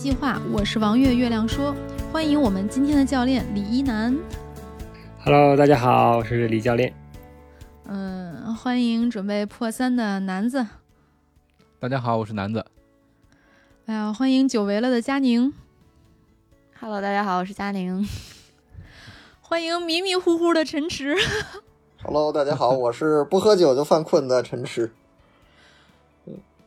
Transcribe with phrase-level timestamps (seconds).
[0.00, 1.76] 计划，我是王月月亮说，
[2.10, 4.16] 欢迎我们今天的教练李一楠。
[5.22, 6.94] Hello，大家好，我是李教练。
[7.84, 10.66] 嗯，欢迎准备破三的南子。
[11.78, 12.64] 大家好，我是南子。
[13.84, 15.52] 哎呀，欢迎久违了的佳宁。
[16.80, 18.02] Hello，大家好，我是佳宁。
[19.42, 21.14] 欢迎迷迷糊糊的陈池。
[22.02, 24.90] Hello，大家好，我是不喝酒就犯困的陈池。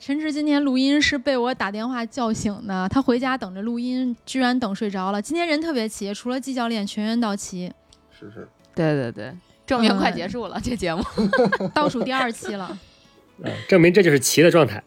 [0.05, 5.21] 陈池今天录音是被我打电话叫醒的，他回家等着录音，居然等睡着了。
[5.21, 7.71] 今天人特别齐，除了季教练全员到齐，
[8.11, 8.45] 是是，
[8.75, 9.33] 对对对，
[9.65, 11.01] 证明快结束了、这节目
[11.73, 12.77] 倒数第二期了。
[13.45, 14.83] 嗯，证明这就是齐的状态。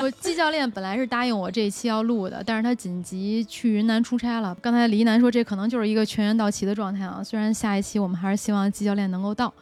[0.00, 4.56] 我季教练本来是答应我这一期要录的，但是他紧急去云南出差了。
[4.62, 7.20] 刚才李一楠说这可能就是一个全员到齐的状态啊。
[7.24, 9.52] 虽然下一期我们还是希望季教练能够到，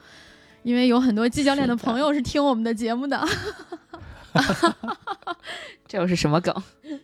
[0.63, 3.27] 因为有很多季教练的朋友是听我们的节目的。
[5.87, 6.55] 这又是什么梗？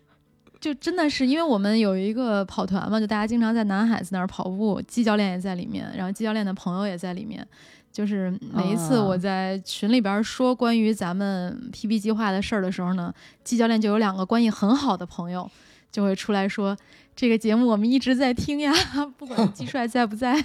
[0.60, 7.46] 就真的是因为我们有一个跑团嘛，就大家经常在南海子那儿跑步，季教练也在里面，然后季教练的朋友也在里面。
[7.90, 13.12] 就是每一次我在群里边说关于咱们 PB 计划的事儿的时候呢，
[13.44, 15.50] 季教练就有两个关系很好的朋友
[15.90, 16.74] 就会出来说，
[17.14, 18.72] 这个节目我们一直在听呀，
[19.18, 20.42] 不管季帅在不在。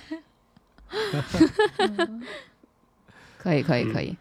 [3.37, 4.17] 可以可以可以，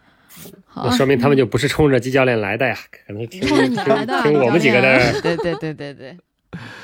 [0.64, 5.20] 好啊那，说明他们就不是冲着季教练来的呀，可能 听冲着你来的听听我们几个的。
[5.22, 6.16] 对对对对对，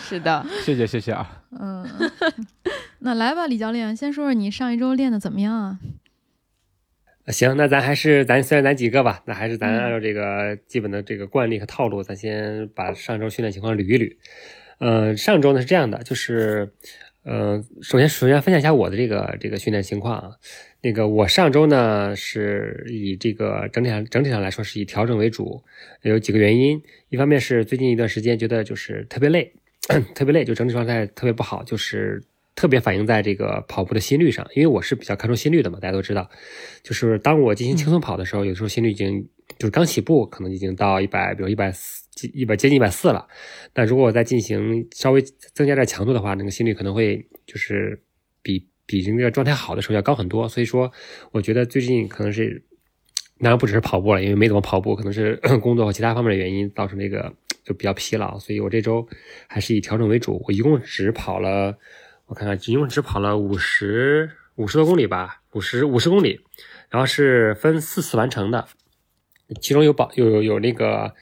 [0.01, 0.45] 是的。
[0.65, 1.43] 谢谢谢谢啊。
[1.59, 1.87] 嗯，
[3.01, 5.79] 那来吧，李教练，先说说你上一周练的怎么样啊？
[7.29, 14.17] 行，那咱还是咱虽然咱几个吧，那还是咱嗯按照这个基本的这个惯例和套路，咱先把上周训练情况捋一捋。
[14.79, 16.73] 呃，上周呢是这样的，就是
[17.23, 20.31] 呃，首先首先分享一下我的这个这个训练情况啊。
[20.85, 25.63] 那个我上周呢是以这个整体上整体上来说是以调整为主，
[26.03, 29.53] 有几个原因，一方面是最近一段时间觉得就是特别累，
[30.15, 32.21] 特别累，就整体状态特别不好，就是
[32.57, 36.29] 特别反映在这个跑步的心率上，因为我是比较看重心率的嘛，大家都知道，
[36.83, 39.25] 就是当我进行轻松跑的时候，有时候心率已经
[39.59, 43.29] 就是刚起步，可能已经到一百，比如一百四、一百接近一百四了。
[43.73, 45.23] 那如果我再进行稍微
[45.55, 48.03] 增加点强度的话，那个心率可能会就是
[48.43, 48.67] 比
[49.01, 50.49] 比那个状态好的时候要高很多。
[50.49, 50.93] 所以说，
[51.31, 52.63] 我觉得最近可能是，
[53.41, 57.33] 当然不只是跑步了，因为没怎么跑步，可能是 工作和其他方面的原因造成这个
[57.65, 58.39] 就比较疲劳。
[58.39, 59.09] 所以我这周
[59.47, 61.79] 还是以调整为主，我一共只跑了。
[62.27, 66.41] 我看看，一共只跑了五十五十多公里吧，五十五十公里，
[66.89, 68.69] 然后是分四次完成的，
[69.61, 71.15] 其中有保有有有那个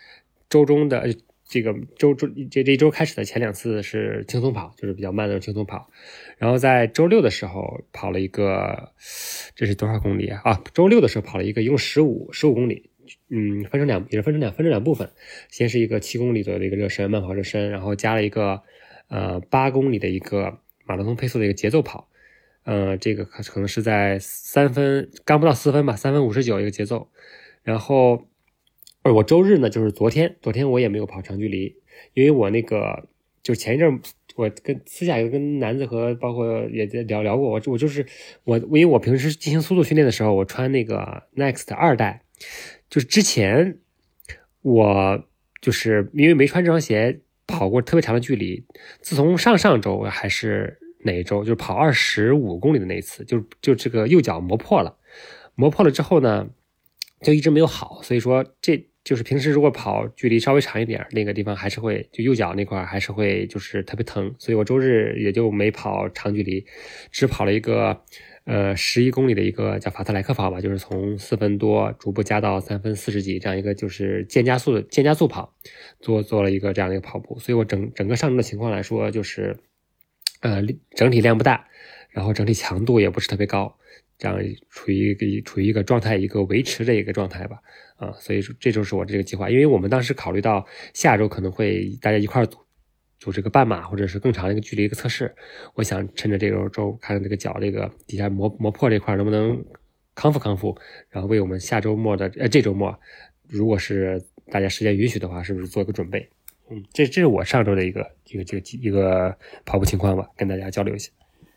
[0.49, 1.15] 周中的
[1.51, 5.91] 这个周周这这一周开始的前两次是轻松跑，就是比较慢的轻松跑，
[6.39, 8.93] 然后在周六的时候跑了一个，
[9.57, 10.41] 这是多少公里啊？
[10.45, 12.89] 啊，周六的时候跑了一个一共十五十五公里。
[13.29, 15.11] 嗯，分成两也是分成两分成两部分，
[15.49, 18.63] 先是一个七公里左右的一个热身慢跑热身，然后加了一个
[19.09, 22.09] 呃八公里的一个马拉松配速的一个节奏跑，
[22.63, 27.11] 呃，这个可可能是在三分刚不到四分吧，三分五十九一个节奏。
[27.65, 28.30] 然后，
[29.03, 31.75] 呃，我周日呢就是昨天，昨天我也没有跑长距离，
[32.15, 33.09] 因为我那个
[33.43, 34.01] 就是前一阵
[34.37, 38.05] 我跟私下有跟南子和包括也在聊聊过，我我就是
[38.45, 42.23] 我因为我平时进行速度训练的时候，我穿那个 Next 二代，
[42.91, 43.79] 就是之前
[44.63, 45.25] 我
[45.63, 48.65] 就是因为没穿这双鞋跑过特别长的距离，
[49.01, 54.99] 自从上上周还是哪一周，就是跑二十五公里的那一次，就就这个右脚磨破了，
[55.55, 56.51] 磨破了之后呢，
[57.23, 66.65] 就一直没有好，所以说这就是平时如果跑距离稍微长一点，那个地方还是会就右脚那块还是会就是特别疼，所以我周日也就没跑长距离，
[67.11, 68.03] 只跑了一个。
[68.45, 75.55] 呃，十一公里的一个叫法特莱克跑吧，就是从四分多逐步加到三分四十几这样一个就是渐加速渐加速跑，
[76.01, 79.57] 做做了一个这样的一个跑步，所以我整整个上周的情况来说，就是
[80.41, 80.65] 呃
[80.97, 81.69] 整体量不大，
[82.09, 83.77] 然后整体强度也不是特别高，
[84.21, 84.39] 这样
[84.69, 87.59] 处于一个处于一个状态一个维持的一个状态吧，
[87.97, 90.65] 啊，所以说这就是我这个计划，因为我们当时考虑到
[90.95, 92.59] 下周可能会大家一块组。
[93.23, 95.31] 组这个半马或者是更长的一个距离一个测试，
[95.75, 99.63] 我想趁着这个周看看这个脚这个底下磨磨破这块能不能
[100.15, 100.75] 康复康复，
[101.11, 102.99] 然后为我们下周末的呃这周末，
[103.47, 104.19] 如果是
[104.51, 106.27] 大家时间允许的话，是不是做一个准备？
[106.71, 111.11] 嗯，这这是我上周的一个一个这个一个跑步情况吧，跟大家交流一下。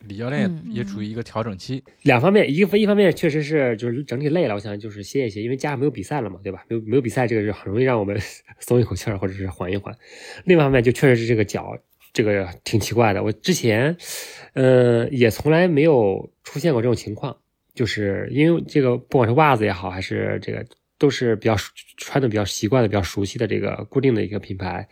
[0.07, 6.65] 李教练嗯也处于一个调整期，两方面，一个一方面确实是就是整体累了，我想就是歇一歇，因为加上没有比赛了嘛，对吧？
[6.67, 8.17] 没有没有比赛，这个是很容易让我们
[8.59, 9.95] 松一口气儿，或者是缓一缓。
[10.45, 11.77] 另一方面，就确实是这个脚，
[12.11, 13.23] 这个挺奇怪的。
[13.23, 13.95] 我之前，
[14.53, 17.37] 呃，也从来没有出现过这种情况，
[17.73, 20.65] 就是因为这个不管是袜子也好，还是这个
[20.97, 21.55] 都是比较
[21.97, 24.87] 穿的比较习惯的、比较熟悉的这个固定的一个品牌。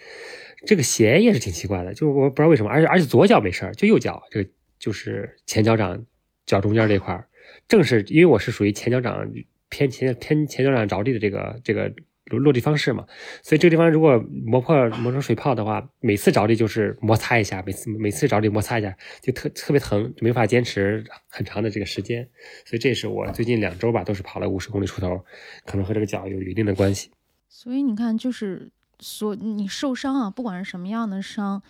[0.63, 4.49] 这个鞋也是挺奇怪的，就是我不知道为什么，而且而且左脚没事儿，就右脚这个
[4.81, 6.03] 就是前脚掌
[6.47, 7.27] 脚中间这块儿，
[7.67, 9.31] 正是因为我是属于前脚掌
[9.69, 11.93] 偏前偏前脚掌着地的这个这个
[12.25, 13.05] 落地方式嘛，
[13.43, 22.27] 所以这个地方如果磨破磨成水泡的话，每次着地就是摩擦一下，每次每次着地摩擦一下就特特别疼，就没法坚持很长的这个时间，
[22.65, 25.23] 所以这是我最近两周吧都是跑了五十公里出头，
[25.65, 27.11] 可能和这个脚有一定的关系。
[27.47, 31.61] 所以你看，就是说你受伤啊，不管是什么样的伤，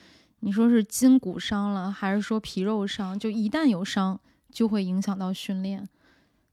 [0.41, 4.19] 你说是筋骨伤了，还是说皮肉伤，就一旦有伤，
[4.51, 5.87] 就会影响到训练。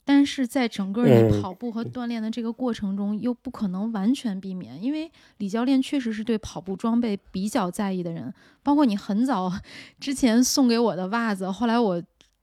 [0.05, 8.33] 但是在整个你嗯跑步和锻炼的这个过程中，又不可能完全避免，因为李教练确实是对跑步装备比较在意的人。
[8.63, 9.53] 包括你很早
[10.01, 12.03] 之前送给我的袜子，后来我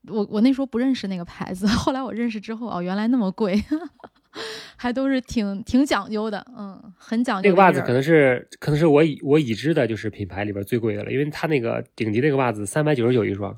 [0.09, 3.63] 我我那时候不认识那个牌子，后来我认识之后，哦，原来那么贵，
[4.75, 7.49] 还都是挺挺讲究的，嗯，很讲究。
[7.49, 13.55] 那个袜子可能是可能是我已我已知的就是品牌里边最贵的了，因为它那个顶级那个袜子三百九十九一双，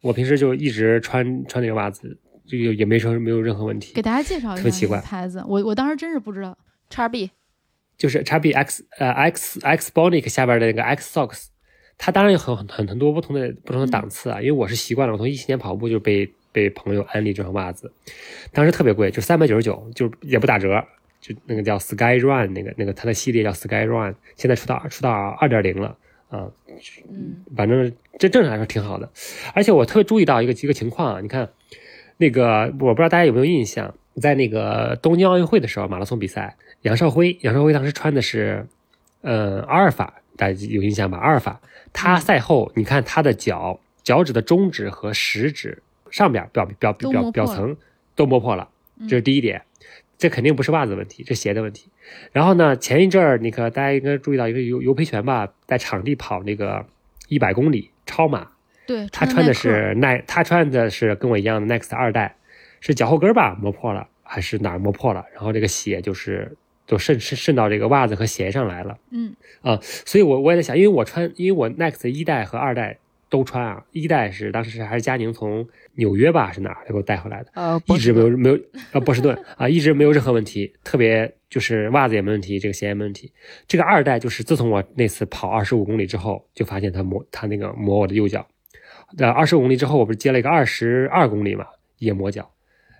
[0.00, 4.02] 我平时就一直穿穿那个袜子，就也也没说没有任何问题给。
[4.02, 6.56] 大家介绍一下奇怪牌子，我我当时真是不知道。
[6.88, 7.30] 叉 B
[7.96, 11.46] 就是 x B X 呃 X X Bonic 下边的那个 X Socks，
[11.96, 17.92] 它当然有很很很多不同的不同的档次啊，因为我是习惯了，我从一七年跑步就被被朋友安利这双袜子，
[18.52, 20.84] 当时特别贵，就三百九十九，就也不打折，
[21.20, 25.10] 就那个叫 Sky Run 那个那个它的系列叫 Sky Run，现在出到出到
[25.40, 25.96] 二点零了
[26.28, 26.50] 啊，
[27.10, 29.10] 嗯反正这正常来说挺好的，
[29.54, 31.48] 而且我特别注意到一个一个情况啊，你看
[32.16, 38.66] 那个我不知道大家有没有印象，在那个东京奥运会的时候马拉松比赛，杨少辉杨少辉当时穿的是
[39.22, 41.18] 呃阿尔法，大家有印象吧？
[41.18, 41.60] 阿尔法，
[41.92, 47.76] 他嗯赛后你看他的脚脚趾的中指和食指上边表表表表层
[48.14, 48.68] 都磨破了，
[49.08, 49.62] 这是第一点。
[50.18, 51.88] 这肯定不是袜子问题，这鞋的问题。
[52.32, 56.84] 然后呢，前一阵儿那个大家应该注意到一个尤尤培泉吧，在场地跑那个
[57.28, 58.46] 一百公里超马，
[58.86, 62.36] 对，他穿的是耐，他穿的是跟我一样的 Next 二代，
[62.80, 65.24] 是脚后跟吧磨破了，还是哪儿磨破了？
[65.32, 66.54] 然后这个血就是
[66.86, 68.98] 就渗渗渗到这个袜子和鞋上来了。
[69.10, 69.34] 嗯
[69.80, 72.98] 所以我我也在想，因为我穿，因为我 Next 一代和二代
[73.30, 78.60] 都穿啊，一代是当时还是佳宁从纽约吧是哪儿给我带回来的，呃，一直没有没有
[78.92, 83.32] 呃波士顿 啊，一直没有任何问题，特别就是袜子也没问题，这个鞋也没问题。
[83.66, 88.46] 这个二代就是自从我那次跑二十五公里之后，就发现它磨它那个磨我的右脚。
[89.16, 91.66] 呃，二十五公里之后，我不是接了一个二十二公里嘛，
[91.98, 92.52] 也磨脚。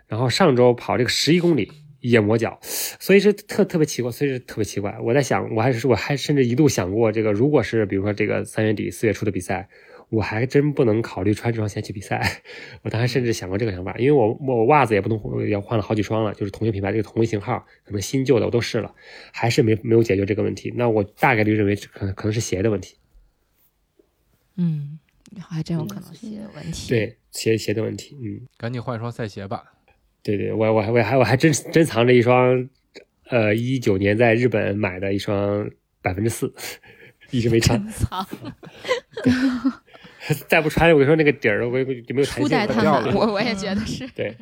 [0.06, 4.96] 然后上周跑这个十一公里也磨脚，所以是特特别奇怪，所以是特别奇怪。
[5.02, 9.68] 我在想，我还是我还甚至一度想过，这个如果是比如说这个三月底四月初的比赛，
[10.10, 12.42] 我还真不能考虑穿这双鞋去比赛。
[12.82, 18.94] 我当时甚至想过这个想法，因为我我袜子也不能也换了好几双了，就是同一品牌这个同一型号，可能新旧的我都试了，
[19.32, 20.72] 还是没没有解决这个问题。
[20.76, 22.96] 那我大概率认为可能可能是鞋的问题，
[24.56, 24.98] 嗯，
[25.38, 28.46] 还真有可能鞋的问题。，对鞋鞋的问题，嗯。
[28.56, 29.64] 赶紧换一双赛鞋吧。
[30.22, 32.68] 对对，我我还我还我还真珍藏着一双，
[33.30, 35.70] 呃，一九年在日本买的一双
[36.02, 36.52] 百分之四，
[37.30, 37.88] 一直没穿。
[37.88, 38.26] 操，
[40.48, 42.66] 再不穿，我跟你说那个底儿，我也就没有弹初性了。
[42.66, 44.06] 代碳板我我也觉得是。
[44.14, 44.36] 对，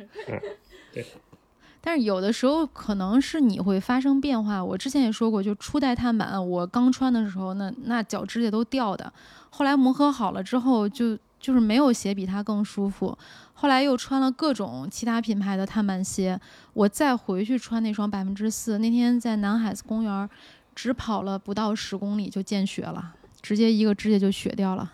[0.93, 1.05] 对
[1.81, 4.63] 但是有的时候可能是你会发生变化。
[4.63, 9.11] 我之前也说过，就初代碳板，我刚穿的时候，那那脚指甲都掉的。
[9.49, 13.17] 后来磨合好了之后，就就是没有鞋比它更舒服。
[13.53, 16.39] 后来又穿了各种其他品牌的碳板鞋，
[16.73, 18.77] 我再回去穿那双百分之四。
[18.79, 20.29] 那天在南海子公园，
[20.75, 24.91] 只跑了不到十公里就见血了，直接一个指甲就血掉了。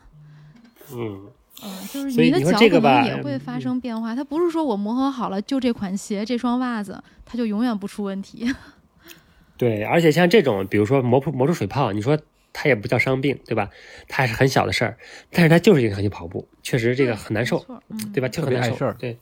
[0.93, 1.21] 嗯，
[1.63, 8.53] 嗯，就是你的脚可能也会发生变化，它不是说我磨合好了就这款鞋、这双袜子，它就永远不出问题。
[9.57, 12.19] 对，而且像这种，比如说磨破磨出水泡，你说
[12.51, 13.69] 它也不叫伤病，对吧？
[14.09, 14.97] 它还是很小的事儿，
[15.31, 17.65] 但是它就是影响你跑步，确实这个很难受
[18.13, 18.27] 对吧？
[18.27, 18.69] 就特很难受。
[18.69, 19.17] 别碍事儿对，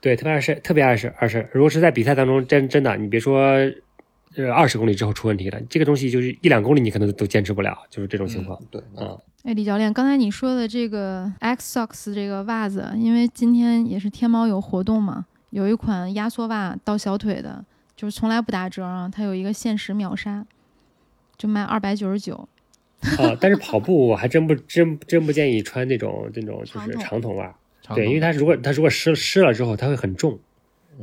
[0.00, 1.48] 对，特别碍事，特别碍事，碍事。
[1.52, 3.58] 如果是在比赛当中，真真的，你别说，
[4.36, 8.58] 呃，二十公里之后出问题了，这个东西就是一两公里你可能都坚持不了，就是这种情况。
[8.70, 17.64] 对，啊，哎，李教练，刚才你说的这个 X Socks 这个袜子，因为今天也是天猫有活动嘛，有一款压缩袜到小腿的，
[17.96, 20.46] 就是从来不打折啊，它有一个限时秒杀。
[21.36, 22.48] 就卖二百九十九。
[23.18, 27.54] 啊，但是跑步我还真不真真不建议穿那种那种就是长筒长筒袜，
[27.92, 30.38] 对，因为它如果它如果湿湿了之后，它会很重，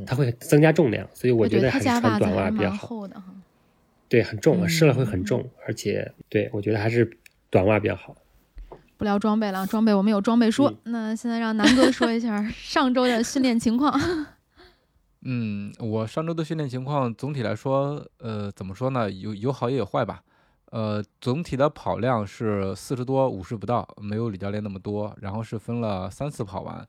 [0.06, 2.86] 它会增加重量，所以我觉得还是穿短袜比较好。
[2.86, 3.22] 厚的。
[4.08, 7.18] 对，很重，湿了会嗯很重，而且对我觉得还是
[7.48, 8.16] 短袜比较好。
[8.98, 10.70] 不聊装备了，装备我们有装备说。
[10.84, 13.98] 嗯那现在让南哥说一下 上周的训练情况。
[15.24, 19.10] 嗯，我上周的训练情况总体来说，呃，怎么说呢？
[19.10, 20.22] 有有好也有坏吧。
[20.70, 25.16] 呃，总体的跑量是四十多，五十不到，没有李教练那么多。
[25.20, 26.86] 然后是分了三次跑完。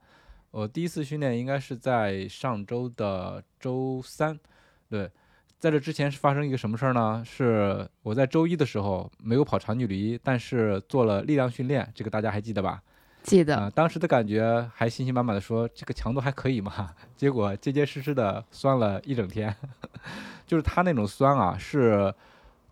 [0.54, 4.40] 我第一次训练应该是在上周的周三，
[4.88, 5.10] 对，
[5.58, 7.24] 在这之前是发生一个什么事儿呢？
[7.26, 12.70] 是我在周一的时候没有跑长距离，但是做了力量训练，这个大家还记得吧？
[12.70, 12.84] 啊、
[13.24, 19.56] 记得，当时的感觉还信心满满的说这个强度还可以嘛， 结果结结实实的酸了一整天，
[20.46, 22.14] 就是它那种酸啊是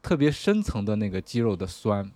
[0.03, 2.07] 特别深层的那个肌肉的酸，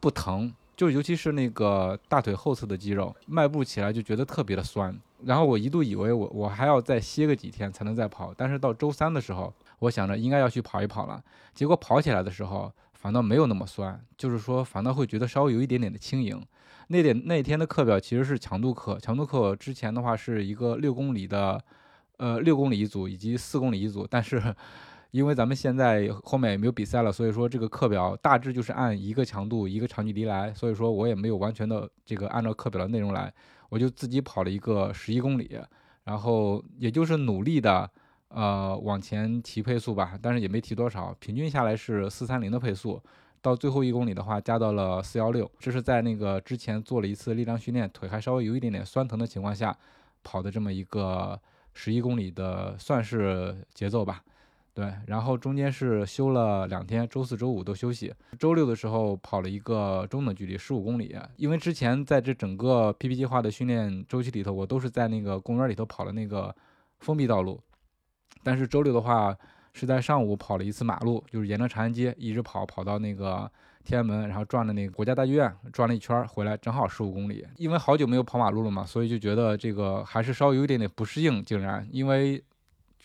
[0.00, 4.98] 不疼，就尤其是那个大腿后侧的肌肉，迈步起来就觉得特别的酸。
[5.24, 11.22] 然后我一度以为我我还要再歇个几天才能再跑，但是到周三的时候，我想着应该要去跑一跑了，
[11.54, 16.40] 结果跑起来的时候反倒没有那么酸，就是说反倒会觉得稍微有一点点的轻盈。
[16.88, 21.62] 那点那天的课表其实是强度课，强度课之前的话是一个六公里的，
[22.18, 24.54] 呃六公里一组以及四公里一组，但是
[25.10, 33.32] 因为咱们现在后面也没有比赛了，所以说这个课表大致就是按一个强度一个长距离来，所以说我也没有完全的这个按照课表的内容来，
[33.72, 35.58] 我就自己跑了一个十一公里，
[36.04, 37.90] 然后也就是努力的
[38.28, 43.00] 呃往前提配速吧，但是也没提多少，平均下来是四三零的配速。
[43.40, 49.74] 到最后一公里的话，加到了四幺六，这是在那个之前做了一次力量训练，腿还稍微有一点点酸疼的情况下
[50.22, 51.40] 跑的这么一个
[51.72, 54.22] 十一公里的，算是节奏吧。
[54.74, 61.16] 对，然后中间是休了两天，周四周五都休息，周六的时候跑了一个中等距离，十五公里。
[61.36, 66.54] 因为之前在这整个 PP 计划的训练周期里头，我都是在那个公园里头跑的那个
[67.00, 67.60] 封闭道路，
[68.42, 69.36] 但是周六的话。
[69.74, 73.50] 是在上午跑了一次马路，就是沿着长安街一直跑，跑到那个
[73.82, 77.42] 天安门，然后转了那个国家大剧院，转了一圈回来，正好十五公里。
[77.56, 82.44] 因为好久没有跑马路了嘛，所以就觉得这个还是稍微有一点点不适应，竟然因为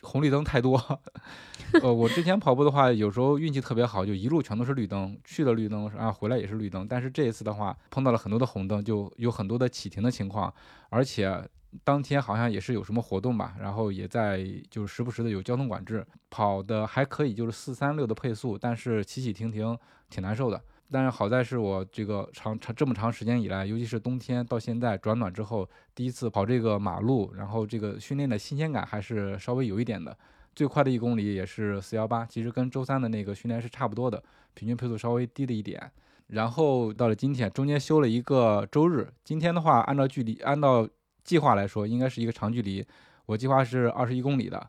[0.01, 0.81] 红绿灯太多。
[1.81, 6.87] 呃，我之前跑步的话，有时候运气特别好，就一路全都是绿灯，去了绿灯，啊回来也是绿灯。
[6.87, 10.53] 但是这一次的话，碰到了很多的红灯，就有很多的启停的情况，
[10.89, 11.43] 而且。
[11.83, 19.77] 当天好像也是有什么活动吧，然后也在就是时不时的有交通管制，跑的还可以，就是四三六的配速，但是起起停停
[20.09, 20.59] 挺难受的。
[20.91, 30.17] 但是好在是我这个长长这么长时间以来，尤其是冬天到现在转暖之后，第一次跑这个马路，然后这个训练的新鲜感还是稍微有一点的。
[30.55, 35.91] 最快的一公里也是四幺八，其实跟周三的那个训练是差不多的，平均配速稍微低了一点。
[36.27, 40.87] 然后到了今天，中间休了一个周日，今天的话按照距离按照。
[41.27, 42.87] 计划来说，应该是一个长距离。
[43.25, 44.65] 我计划是二十一公里的，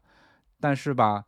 [0.58, 1.24] 但是吧，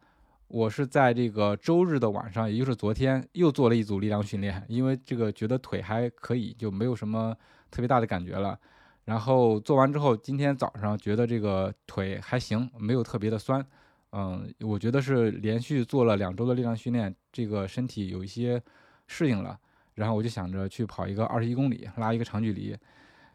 [0.51, 7.33] 我是在这个周日的晚上，也就是昨天，又做了一组力量训练，因为这个觉得腿还可以，就没有什么
[7.71, 8.59] 特别大的感觉了。
[9.05, 13.65] 然后做完之后，今天早上觉得这个腿还行，没有特别的酸。
[14.11, 18.61] 嗯，我觉得是连续做了两周的力量训练，这个身体有一些
[19.07, 19.57] 适应了。
[19.95, 22.77] 然后我就想着去跑一个二十一公里，拉一个长距离。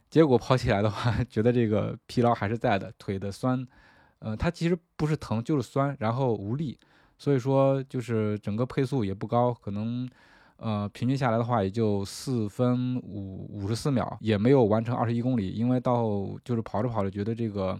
[0.09, 3.65] 结果跑起来的话， 觉得这个疲劳还是在的，腿的酸，
[4.19, 6.77] 呃，它其实不是疼，就是酸，然后无力，
[7.17, 10.07] 所以说就是整个配速也不高，可能，
[10.57, 16.05] 呃，平均下来的话也就四分五五十四秒，也没有完成二十一公里，因为到
[16.43, 17.79] 就是跑着跑着觉得这个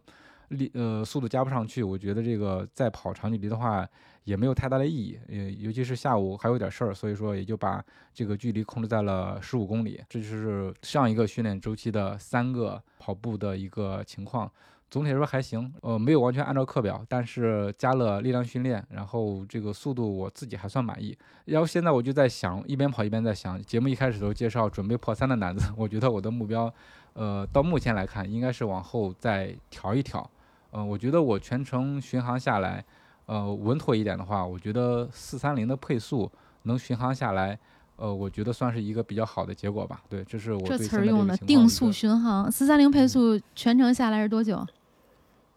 [0.50, 3.88] 力呃速度加不上去，我觉得这个再跑长距离的话
[4.24, 14.50] 也没有太大的意义，呃，尤其是下午还有点事儿，所以说也就把这个距离控制在了十五公里，这就是上一个训练周期的三个跑步的一个情况。
[14.90, 21.18] 总体来说还行，呃，没有完全按照课表，但是加了力量训练，然后这个速度我自己还算满意。
[21.46, 26.74] 然后现在我就在想，一边跑一边在想，节目一开始都介绍准备破三的男子， 我觉得我的目标，
[27.14, 30.30] 呃，到目前来看应该是往后再调一调。
[30.72, 32.84] 嗯、呃，我觉得我全程巡航下来。
[33.28, 37.58] 呃，稳妥一点的话，我觉得四三零的配速能巡航下来，
[37.98, 40.02] 呃，我觉得算是一个比较好的结果吧。
[40.10, 44.66] 对，这是我这对词儿用的定速巡航，四三零配速全程下来是多久？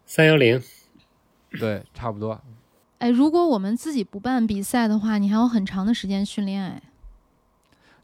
[0.05, 0.61] 三幺零，
[1.59, 2.39] 对，差不多。
[2.99, 6.81] 哎，如果我们自己不办比赛的话，你还有很长的时间训练哎。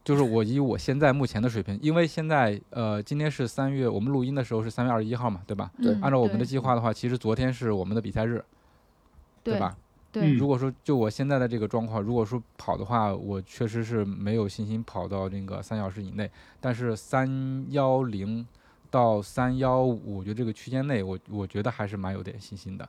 [0.04, 5.72] 就是我以我现在目前的水平，因为现在呃，今天是三月，我们录音的时候是三月二十一号嘛，对吧？
[5.82, 8.44] 对嗯按照我们的计划的话，其实昨天是我们的比赛日，
[9.44, 9.76] 对吧？
[10.22, 16.30] 对，如果说就我现在的这个状况，如果说跑的话，我确实是没有信心跑到那个三小时以内。
[16.62, 18.48] 但是三幺零
[18.90, 22.88] 到三幺五，我觉得这个区间内，我我觉得还是蛮有点信心的。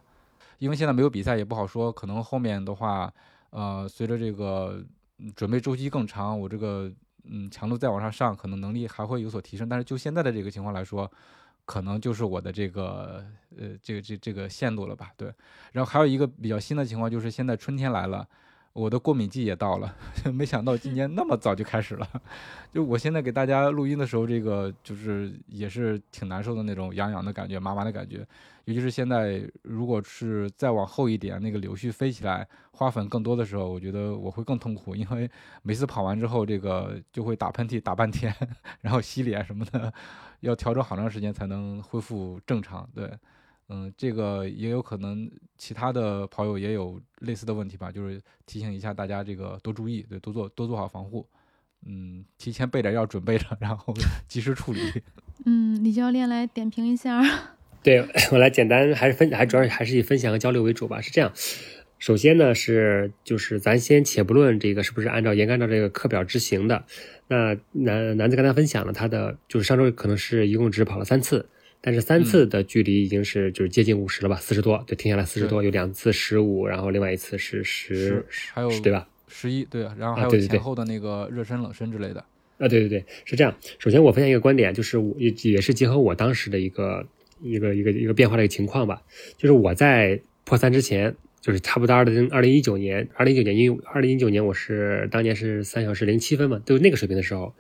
[0.59, 3.13] 因为现在没有比赛，也不好说，可能后面的话，
[3.51, 4.81] 呃，随着这个
[5.35, 6.91] 准备周期更长，我这个
[7.25, 9.69] 嗯强度再往上上，可能能力还会有所提升。
[9.69, 11.11] 但是就现在的这个情况来说，
[11.67, 13.23] 可能就是我的这个
[13.59, 15.31] 呃这个这这个限度了吧，对。
[15.73, 18.27] 然后还有一个比较新的情况就是现在春天来了，
[18.77, 19.97] 我的过敏季也到了，
[20.35, 22.07] 没想到今年那么早就开始了。
[22.75, 28.19] 就我现在给大家录音的时候，这个就是也是挺难受的那种痒痒的感觉、麻麻的感觉。
[28.67, 35.31] 尤其是现在，如果是再往后一点，那个柳絮飞起来，花粉更多的时候，我觉得我会更痛苦，因为
[35.63, 38.35] 每次跑完之后，这个就会打喷嚏打半天，
[38.83, 39.91] 然后洗脸什么的。
[40.41, 43.11] 要调整好长时间才能恢复正常，对，
[43.69, 51.27] 嗯，这个也有可能其他的跑友也有类似的问题吧，就是提醒一下大家这个多注意，对，多做多做好防护，
[51.85, 53.93] 嗯，提前备点药准备着，然后
[54.29, 54.81] 及时处理。
[55.45, 57.21] 嗯，李教练来点评一下。
[57.83, 61.01] 对 我来简单还是分，还主要还是以分享和交流为主吧。
[61.01, 61.33] 是这样，
[61.99, 66.85] 首先呢是就是咱先且不论这个是不是按照严格按照这个课表执行的。
[67.29, 71.49] 那男男子跟他分享了他的，就是上周可能是一共只跑了三次，
[71.81, 79.09] 但是三次的距离已经是就是接近五十了吧，四十多，就停下来四十多，有两次十五，然后另外一次是十，还有对吧？
[79.29, 82.21] 十一对，然后还有前后的那个热身冷身之类的。
[82.59, 83.55] 啊，对对对，是这样。
[83.79, 87.07] 首先我分享一个观点，就是我也也是结合我当时的一个
[87.41, 89.03] 一个一个一个变化的一个情况吧，
[89.37, 91.15] 就是我在破三之前。
[91.43, 97.55] 就是差不多二零二零一九年，二零一九年因为二零一九年我是当年是三小时零七分嘛，都那个水平的时候，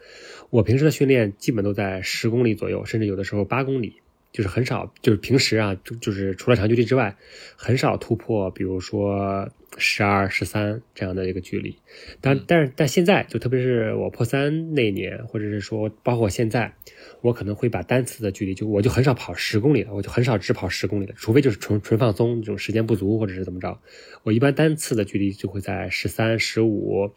[0.50, 4.00] 我平时的训练基本都在十公里左右，甚至有的时候八公里，
[4.36, 7.16] 就是很少，就是平时啊，就就是除了长距离之外，
[7.56, 9.48] 很少突破，比如说。
[9.78, 11.76] 十二、十三这样的一个距离，
[12.22, 16.72] 但但是但现在就特别是我破三那年，或者是说包括现在，
[17.20, 23.78] 我可能会把单次的距离就我就很少跑十公里了，我就很少只跑十公里了，除非就是纯纯放松这种时间不足或者是怎么着，
[24.22, 27.12] 我一般单次的距离就会在十三、十五，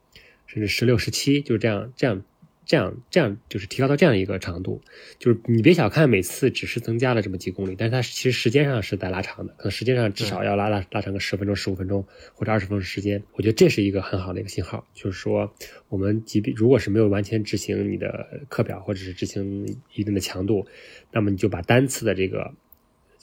[0.45, 2.25] 甚至十六、十七，就是这样这样。
[2.69, 4.83] 这样，这样就是提高到这样一个长度，
[5.17, 12.05] 就是你别小看每次只是增加了这么几公里，但是它其实时间上是在拉长的，可能时间上至少要拉拉拉长个十分钟、十五分钟
[12.35, 13.23] 或者二十分钟时间。
[13.33, 15.51] 我觉得这是一个很好的一个信号，就是说
[15.87, 20.67] 我们即便如果是没有完全执行你的课表或者是执行一定的强度，
[21.11, 22.53] 那么你就把单次的这个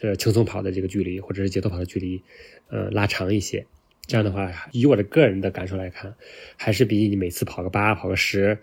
[0.01, 2.21] 呃轻松跑的这个距离或者是节奏跑的距离，
[2.67, 3.65] 呃拉长一些。
[4.09, 6.17] 这样的话，以我的个人的感受来看，
[6.57, 8.59] 还是比你每次跑个八、跑个十。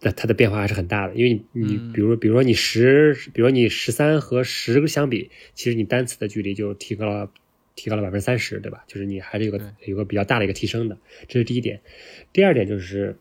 [0.00, 7.30] 嗯，那它的变化还是很大的，因为你你比如比如说你十，比如说你十三和十相比，其实你单词的距离就提高了，
[7.74, 8.84] 提高了百分之三十，对吧？
[8.86, 11.80] 就是你还是有个有个比较大的一个提升的，这是第一点。
[12.32, 13.16] 第二点就是，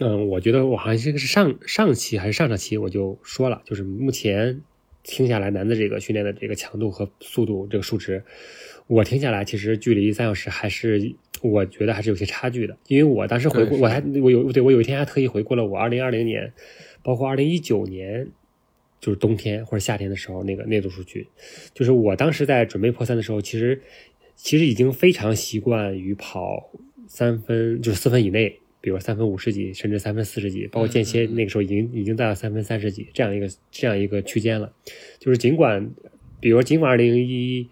[0.00, 4.62] 嗯，我觉得我好像这个是上上期还是上上期我就说了，就是目前
[5.02, 8.24] 听下来男的这个训练的这个强度和速度这个数值，
[8.88, 11.14] 我听下来其实距离三小时还是。
[11.40, 16.52] 我觉得还是有些差距的，因为我当时回顾，我还我有对我有一天还特意回顾了我二零二零年，
[17.00, 18.26] 包括二零一九年，
[19.00, 21.28] 就是冬天或者夏天的时候那个那组数据，
[21.72, 23.80] 就是我当时在准备破三的时候，其实
[24.34, 26.72] 其实已经非常习惯于跑
[27.06, 34.72] 三分，就是四分以内，比如三分五十几，甚至三分四十几，包括间歇那个时候已经已经在三分三十几这样一个这样一个区间了，
[35.20, 35.88] 就是尽管，
[36.40, 37.68] 比如尽管二零一。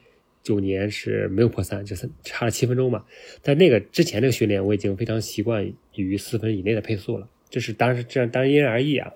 [0.47, 3.05] 九年是没有破三，就是差了七分钟嘛。
[3.43, 7.29] 但那个之前那个训练，我已经非常习惯于四分以内的配速了。
[7.51, 9.13] 这是当然，这样当然因人而异啊。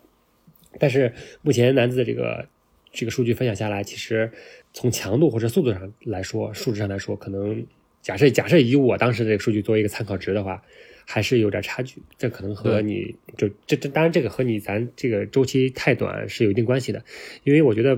[0.81, 1.13] 但是
[1.43, 2.49] 目前男子的这个
[2.91, 4.29] 这个数据分享下来，其实
[4.73, 7.65] 从强度或者速度上来说，数值上来说，可能
[8.03, 10.61] 假设假设以我当时的这个数据作为一个参考值的话，
[11.07, 12.03] 还是有点差距。
[12.19, 17.05] 这可能和你就这这当然这个和你咱这个周期太短是有一定关系的，
[17.45, 17.97] 因为我觉得。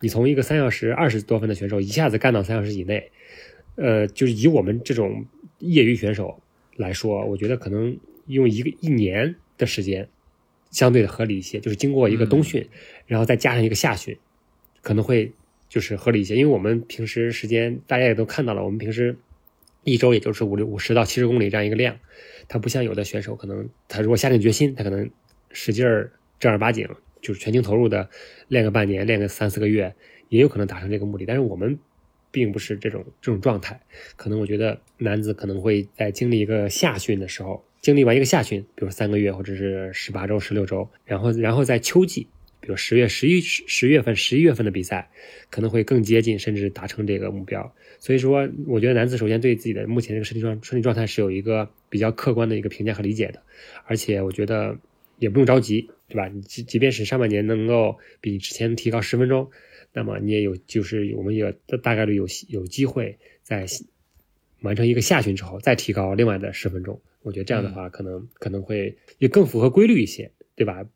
[0.00, 3.10] 你从一个三小时二十多分的选手一下子干到三小时以内，
[3.76, 5.24] 呃，就是以我们这种
[5.58, 6.40] 业余选手
[6.76, 10.08] 来说，我觉得可能用一个一年的时间
[10.70, 12.68] 相对的合理一些，就是经过一个冬训，
[13.06, 14.16] 然后再加上一个夏训，
[14.82, 15.32] 可能会
[15.68, 16.36] 就是合理一些。
[16.36, 19.16] 因为我们平时时间大家也都看到了，我们平时
[19.84, 21.96] 一周也就是五六五十到七十公里这样一个量，
[22.48, 25.10] 他不像有的选手，可能他如果下定决心，他可能
[25.52, 26.86] 使劲儿正儿八经。
[27.26, 28.08] 就是全情投入的
[28.46, 29.92] 练个半年，练个三四个月，
[30.28, 31.26] 也有可能达成这个目的。
[31.26, 31.76] 但是我们
[32.30, 33.80] 并不是这种这种状态。
[34.14, 42.28] 可能我觉得男子可能会在经历一个夏训的时候，经历完一个夏训，比如三个月或者是十八周、十六周，然后然后在秋季
[42.60, 45.10] 比如十月、十一、十月份、十一月份的比赛，
[45.50, 47.74] 可能会更接近，甚至达成这个目标。
[47.98, 53.42] 所以说，我觉得男子首先对自己的目前这个身体状身体状态是有一个比较客观的一个评价和理解的，
[53.84, 54.76] 而且我觉得
[55.18, 56.28] 也不用着急，对吧？
[56.28, 59.50] 你即即便是上半年能够比之前提高十分钟，
[59.92, 63.66] 那么你也有就是我们也大概率有有机会在
[64.60, 67.00] 完成一个下旬之后再提高另外的十分钟。
[67.22, 70.86] 我觉得这样的话，可能可能会也更符合规律一些，对吧？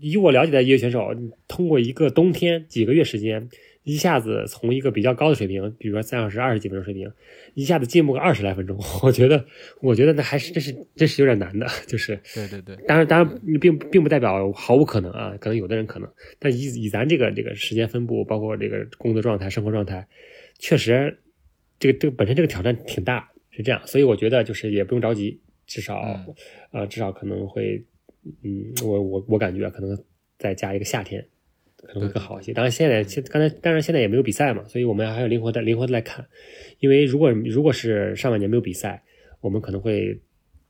[0.00, 1.14] 以我了解的业余选手，
[1.46, 3.48] 通过一个冬天几个月时间。
[3.88, 7.10] 一下子从一个比较高的水平，比如说三小时二十几分钟水平，
[7.54, 9.46] 一下子进步个二十来分钟， 我觉得，
[9.80, 20.06] 我觉得那还是这是这是有点难的，就是对对对，当然当然并并不代表毫无可能啊，可能有的人可能，但以以咱这个这个时间分布，包括这个工作状态、生活状态，
[20.58, 21.18] 确实
[21.78, 26.04] 这个这个本身这个挑战挺大，是这样，所以我觉得就是也不用着急，至少
[26.72, 27.82] 呃至少可能会，
[28.44, 29.98] 嗯，我我我感觉可能
[30.38, 31.26] 再加一个夏天。
[31.86, 32.52] 可能会更好一些。
[32.52, 36.26] 当然，现在现刚才当然现在也没有比赛嘛，所以我们还要灵活的灵活的来看。
[36.80, 39.02] 因为如果如果是上半年没有比赛，
[39.40, 40.20] 我们可能会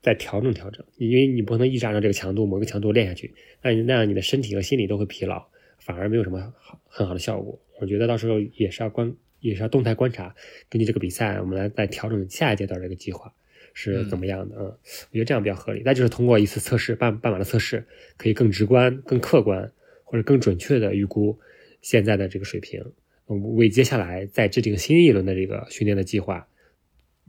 [0.01, 5.45] 再调整调整，因为你不可能一直按照这个强度某个强度练下去，那那样你的身体和心理都会疲劳，
[5.79, 7.59] 反而没有什么好很好的效果。
[7.81, 10.35] 我觉得到时候也是要观也是要动态观察，
[10.69, 13.33] 根据这个比赛，我们来再调整下一阶段这个计划
[13.73, 14.57] 是怎么样的。
[14.59, 15.83] 嗯，我觉得这样比较合理。
[15.83, 17.85] 再就是通过一次测试半半马的测试，
[18.17, 19.73] 可以更直观、更客观。
[20.09, 21.39] 或者更准确的预估
[21.83, 22.83] 现在的这个水平，
[23.27, 26.49] 为接下来再制定新一轮的这个训练的计划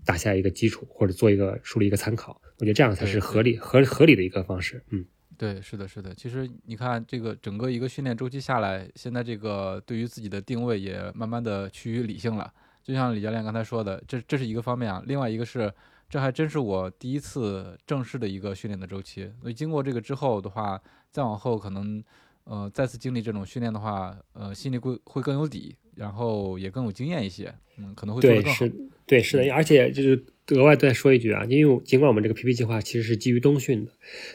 [0.05, 2.41] 打下一个基础，或者做一个树立一个参考。
[2.57, 4.81] 我觉得这样才是合理合合理的一个方式。
[4.91, 5.05] 嗯，
[5.37, 6.15] 对，是的，是的。
[6.15, 12.49] 其实你看，这个整个一个训练周期下来，现在这个对于自己的定位也慢慢的趋于理性了。
[12.81, 15.03] 就像李教练刚才说的，这这是一个方面啊。
[15.05, 15.71] 另外一个是，
[16.09, 19.29] 这还真是我第一次正式的一个训练的周期。
[19.41, 22.01] 所以经过这个之后的话，再往后可能。
[22.45, 28.59] 呃，再次经历这种训练的话，呃，心里会会更有底，然后也更有经验一些，嗯，可能会做得更好。
[28.59, 28.75] 对，是，
[29.05, 33.91] 对，是的，而且就是额外再说一句啊，因为尽管我们这个 PP 计划其实是基于冬训的，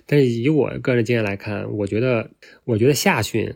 [0.07, 2.31] 但是以我个人经验来看，我觉得，
[2.65, 3.53] 我觉得夏训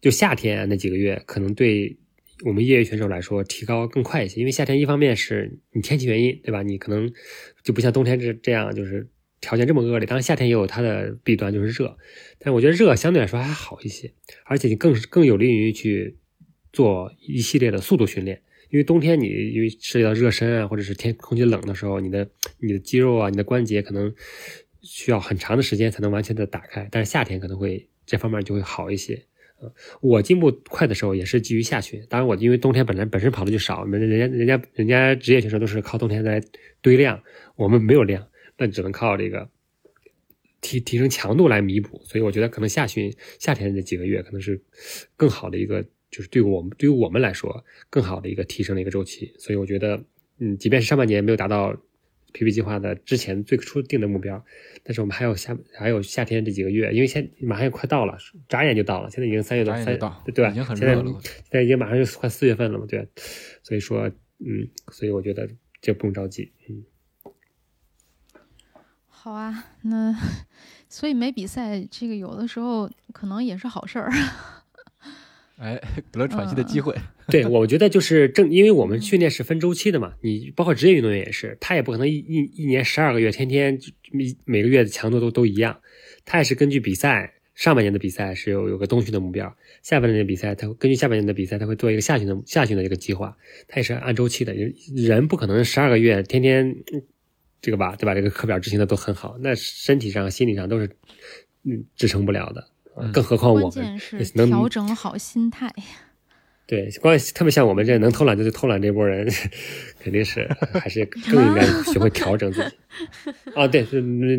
[0.00, 1.96] 就夏天那几个月，可能对
[2.44, 6.62] 我们业余选手来说提高更快一些，因为夏天一方面是你天气原因，对吧？
[6.62, 7.10] 你可能
[7.62, 9.08] 就不像冬天这这样就是。
[9.42, 11.94] 条件这么恶劣，当然夏天也有它的弊端，就是热。
[12.38, 14.10] 但是我觉得热相对来说还好一些，
[14.46, 16.16] 而且你更更有利于去
[16.72, 18.40] 做一系列的速度训练。
[18.70, 22.26] 因为冬天你因为涉及到热身啊，或者是天空气冷的时候，你的
[22.58, 24.14] 你的肌肉啊，你的关节可能
[24.80, 26.88] 需要很长的时间才能完全的打开。
[26.90, 29.26] 但是夏天可能会这方面就会好一些。
[30.00, 32.02] 我进步快的时候也是基于夏训。
[32.08, 36.40] 当然我因为冬天本来本身跑的就少，人人家人家人家职业选手都是靠冬天来
[36.80, 37.22] 堆量，
[37.56, 38.26] 我们没有量。
[38.58, 39.48] 那只能靠这个
[40.60, 44.62] 提提升强度来弥补，所以我觉得可能下旬夏天这几个月可能是
[45.16, 49.34] 更好的一个，就是对我们对于我们来说更好的一个提升的一个周期。
[49.38, 50.04] 所以我觉得，
[50.38, 51.76] 嗯，即便是上半年没有达到
[52.32, 54.44] PP 计划的之前最初定的目标，
[54.84, 58.16] 但是我们还有夏还有夏天这几个月，因为现马上也快到了，
[58.48, 60.50] 眨眼就到了，现在已经三月多，三对吧？
[60.50, 63.06] 已经很热了，现在已经马上就快四月份了嘛，对。
[63.62, 65.48] 所以说，嗯，所以我觉得
[65.80, 66.84] 这不用着急，嗯。
[69.22, 70.12] 好啊， 那
[70.88, 74.10] 所以没比赛，这个有的时候可能也是好事儿。
[75.58, 75.80] 哎，
[76.10, 76.92] 得了喘息的机会。
[77.30, 83.78] 对，我觉得就是正，因为我们训练是分周期的嘛，你包括职业运动员也是，他也不可能一一一年十二个月天天
[84.10, 85.78] 每每个月的强度都都一样，
[86.24, 93.36] 他也是根据比赛，上半年的比赛是有有个冬训的目标，下半年的比赛他根据下半年的比赛他会做一个夏训的夏训的一个计划，
[93.68, 94.52] 他也是按周期的，
[94.96, 96.74] 人不可能十二个月天天。
[97.62, 98.14] 这个吧，对吧？
[98.14, 100.90] 这个课表执行的都很好，那身体上、心理上都是
[101.62, 102.68] 嗯支撑不了的，
[103.12, 103.98] 更何况我们
[104.34, 105.72] 能调整好心态。
[106.66, 109.28] 对，关键特别像我们这能偷懒就偷懒这波人，
[110.00, 110.48] 肯定是
[110.80, 112.70] 还是更应该学会调整自己。
[113.54, 113.86] 啊，对，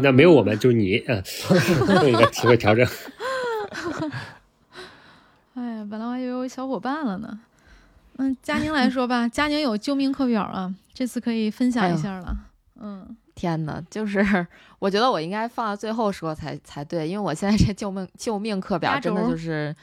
[0.01, 1.21] 那没有我们，就是你，嗯，
[1.85, 2.87] 更应该学会调整。
[5.53, 7.39] 哎呀，本来我还以为有小伙伴了呢。
[8.17, 12.35] 嗯，佳宁来说吧，佳宁有救命课表啊，这次可以分享一下了。
[12.85, 14.45] 嗯，天哪，就是
[14.77, 19.73] 我觉得我应该放到最后说才才对，因为我现在这救命救命课表真的就是，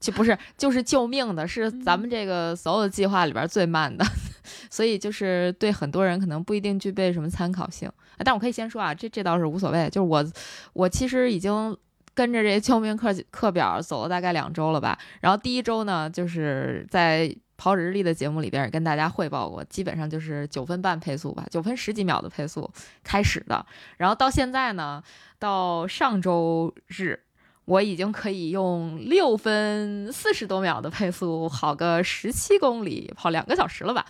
[0.00, 4.04] 就不是就是救命的，是咱们这个所有的计划里边最慢的，
[4.68, 7.88] 所以就是对很多人可能不一定具备什么参考性。
[8.24, 10.26] 但我可以先说啊，这这倒是无所谓，就是我
[10.72, 11.76] 我其实已经
[12.12, 17.32] 跟着这救命课课表走了大概两周了吧，然后第一周呢，就是在。
[17.58, 22.70] 跑日历的节目里边也跟大家汇报过，基本上就是九分半配速吧，九分十几秒的配速
[23.04, 23.66] 开始的，
[23.98, 25.02] 然后到现在呢，
[25.38, 27.20] 到上周日
[27.64, 34.06] 我已经可以用六分四十多秒的配速跑个十七公里，跑两个小时了吧？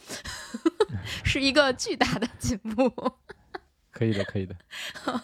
[1.24, 2.92] 是一个巨大的进步。
[3.90, 4.54] 可以的，可以的。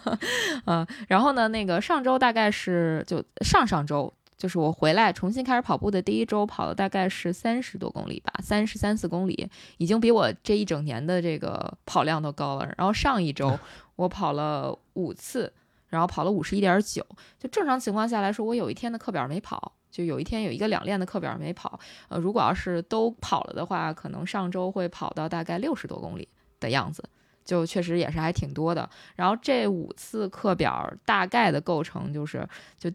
[0.67, 4.13] 嗯，然后呢，那个上周大概是就上上周，
[4.45, 12.67] 就是我回来重新开始跑步的第一周，跑了大概是三十多公里吧，三十三四公里，已经比我这一整年的这个跑量都高了。
[12.77, 13.59] 然后上一周
[13.97, 15.51] 我跑了五次。
[15.89, 17.07] 然后跑了五十一点九，
[17.39, 21.79] 就正常情况下来说，我有一天的课表没跑，就有一天有一个两练的课表没跑。
[22.09, 26.29] 呃，如果要是都跑了的话，可能上周会跑到大概六十多公里
[26.59, 27.03] 的样子，
[27.45, 28.91] 就确实也是还挺多的。
[29.15, 32.45] 然后这五次课表大概的构成就是，
[32.77, 32.91] 就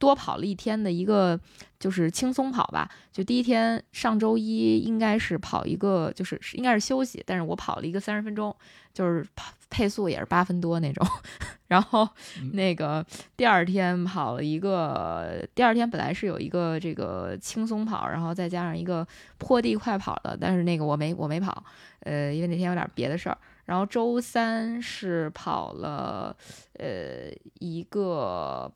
[0.00, 1.38] 多跑了一天的一个
[1.78, 2.90] 就是轻松跑吧。
[3.12, 8.52] 就第一天上周一应该是跑一个，就是应该是休息，但是我跑了一个三十分钟，
[8.92, 9.52] 就是跑。
[9.72, 11.06] 配速也是八分多那种，
[11.68, 12.08] 然后
[12.54, 19.06] 那个第二天跑了一个，第二天本来是有一个这个轻松跑，然后再加上一个
[19.38, 21.64] 坡地快跑的，但是那个我没我没跑，
[22.00, 23.38] 呃，因为那天有点别的事儿。
[23.64, 26.36] 然后周三是跑了
[26.80, 28.68] 呃一个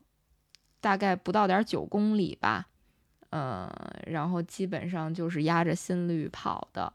[0.85, 2.67] 大概不到点九公里吧，
[3.31, 3.67] 嗯，
[4.05, 6.93] 然后基本上就是压着心率跑的，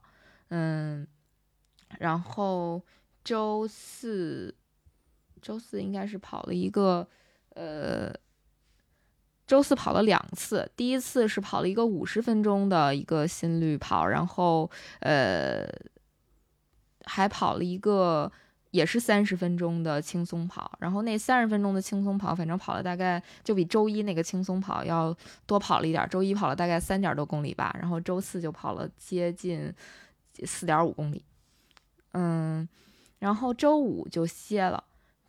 [0.50, 1.04] 嗯，
[1.98, 2.80] 然后。
[3.22, 4.52] 周四，
[5.42, 7.06] 周四应该是跑了一个，
[7.50, 8.10] 呃，
[9.46, 10.68] 周四跑了两次。
[10.74, 15.68] 第一次是跑了一个五十分钟的一个心率跑，然后呃，
[17.04, 18.32] 还跑了一个
[18.70, 20.72] 也是三十分钟的轻松跑。
[20.78, 26.08] 然后那三十分钟的轻松跑，反正跑了大概就比周一那个轻松跑要多跑了一点。
[26.08, 29.72] 周一跑了大概三点多公里吧，然后周四就跑了接近
[30.44, 31.24] 四点五公里。
[32.12, 32.68] 嗯。
[33.18, 34.82] 然后周五就歇了，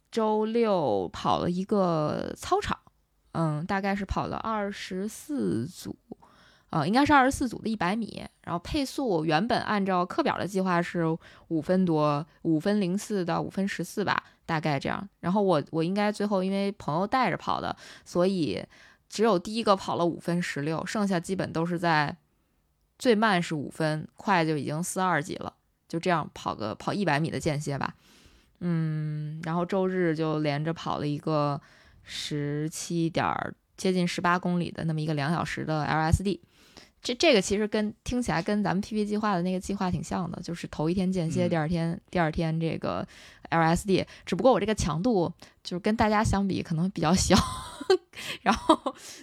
[0.10, 2.80] 周六跑了一个操场，
[3.34, 5.93] 嗯，大概是跑了二十四组，
[6.72, 8.26] 啊，应该是二十四组的一百米。
[8.44, 11.06] 然后配速原本按照课表的计划是
[11.50, 15.08] 五分多，五分零四到五分十四吧，大概这样。
[15.20, 18.66] 然后我我应该最后因为朋友带着跑的，所以
[19.08, 22.18] 只有第一个跑了五分十六，剩下基本都是在
[22.98, 25.54] 最慢是五分，快就已经四二级了。
[25.88, 27.94] 就这样跑个跑一百米的间歇吧，
[28.62, 31.60] 嗯，然后周日就连着跑了一个
[32.04, 33.28] 十七点
[33.76, 36.40] 接近十八公里的那么一个两小时的 LSD，
[37.02, 43.08] 这这个其实跟听起来跟咱们 PP 计划的那个计划挺像的，就是头一天间歇，第二天第二天这个
[43.50, 47.36] LSD，只不过我这个强度就是跟大家相比可能比较小。
[48.43, 48.78] 然后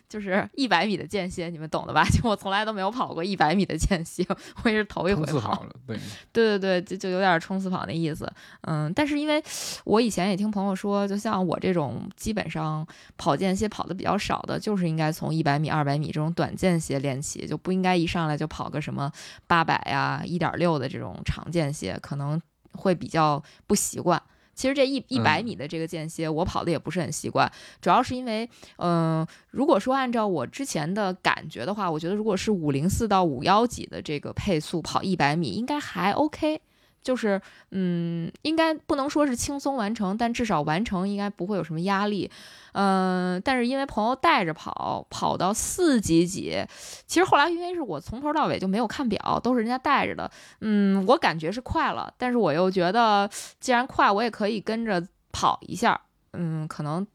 [0.09, 2.05] 就是一百米的间歇，你们懂的吧？
[2.11, 4.27] 就我从来都没有跑过一百米的间歇，
[4.63, 5.65] 我也是头一回跑。
[5.87, 5.97] 对
[6.33, 8.31] 对对对，就就有点冲刺跑那意思。
[8.63, 9.43] 嗯，但是因为
[9.85, 19.11] 我以前也听朋友说，就像我这种基本上跑间歇跑的比较少的，就是应该从一百米、二百米这种短间歇练起，就不应该一上来就跑个什么
[19.47, 22.39] 八百呀、一点六的这种长间歇，可能
[22.73, 24.21] 会比较不习惯。
[24.59, 27.49] 其实这一一百米的这个间歇，我跑的也不是很习惯，
[27.81, 36.61] 主要是因为，嗯，如果说按照我之前的感觉的话，我觉得如果是五零四到五幺几的这个配速跑一百米，应该还 OK。
[37.09, 37.41] 就是，
[37.71, 42.31] 嗯，应该不能说是轻松完成，但至少完成应该不会有什么压力，
[42.73, 43.41] 嗯。
[43.43, 46.63] 但是因为朋友带着跑，跑到四级几，
[47.07, 53.27] 其实后来因为是我从头到尾就没有看表，都是人家带着的，嗯，我感觉是快了，但是我又觉得
[53.59, 55.99] 既然快，我也可以跟着跑一下，
[56.35, 57.07] 嗯，可能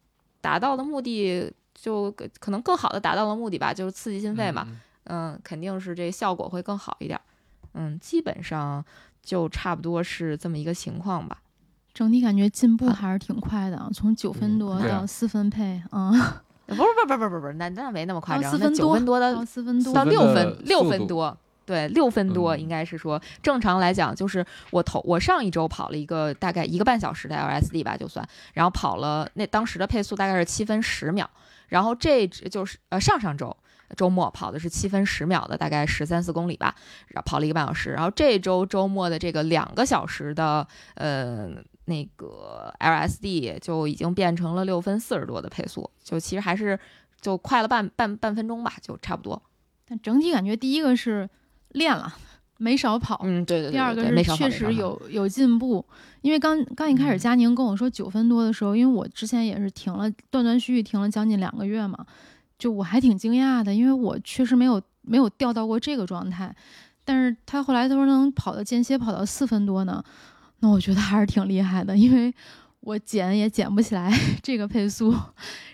[0.41, 4.67] 达到的目的就可能更好的达到了目的吧，就是刺激心肺嘛，
[5.03, 7.21] 嗯，肯定是这效果会更好一点，
[7.73, 8.83] 嗯，基本上。
[9.23, 11.37] 就差不多是这么一个情况吧，
[11.93, 16.11] 整体感觉进步还是挺快的，从九分多到四分配，嗯，
[16.67, 31.29] 不是不是不是不是不是，那那没那么夸张，那九分多到四分多到六分六分多，对，六分多应该是说正常来讲，就是我头我上一周跑了一个大概一个半小时的 LSD 吧，就算，然后跑了那当时的配速大概是七分十秒，
[31.69, 33.55] 然后这就是呃上上周。
[33.95, 36.75] 周末跑的是七分十秒的，大概十三四公里吧，
[37.07, 37.91] 然后跑了一个半小时。
[37.91, 41.49] 然后这周周末的这个两个小时的呃
[41.85, 46.79] 那个 LSD 就已经变成了六分四十多的配速，就其实还是
[47.19, 49.41] 就快了半半半分钟吧，就差不多。
[49.85, 51.29] 但整体感觉第一个是
[51.69, 52.15] 练了，
[52.57, 53.19] 没少跑。
[53.23, 53.71] 嗯，对对对。
[53.73, 55.85] 第二个是确实有有进步，
[56.21, 62.05] 因为刚刚一开始佳宁跟我说九分多的时候，因为我之前也是停了断断续续停了将近两个月嘛。
[62.57, 66.55] 就我还挺惊讶的，因为我确实没有没有掉到过这个状态，
[67.03, 70.03] 但是他后来他说能跑到间歇跑到四分多呢，
[70.59, 72.33] 那我觉得还是挺厉害的，因为
[72.79, 74.11] 我减也减不起来
[74.41, 75.13] 这个配速，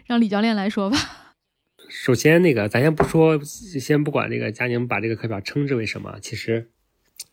[0.05, 0.97] 让李教练来说吧。
[1.87, 6.69] 首先那个咱先不说，先不管这个佳宁把这个课表称之为什么，其实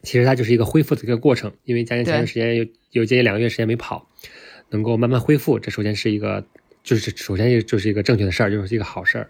[0.03, 4.09] 其实它就是一个恢复的一个过程，因为佳宁前段时间有有接近两个月时间没跑，
[4.71, 6.47] 能够慢慢恢复，这首先是一个
[6.87, 9.29] 就是首先就是一个正确的事儿，就是一个好事儿。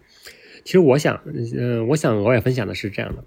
[0.62, 1.22] 其实我想，
[1.56, 3.24] 嗯，我想额外分享的是这样的，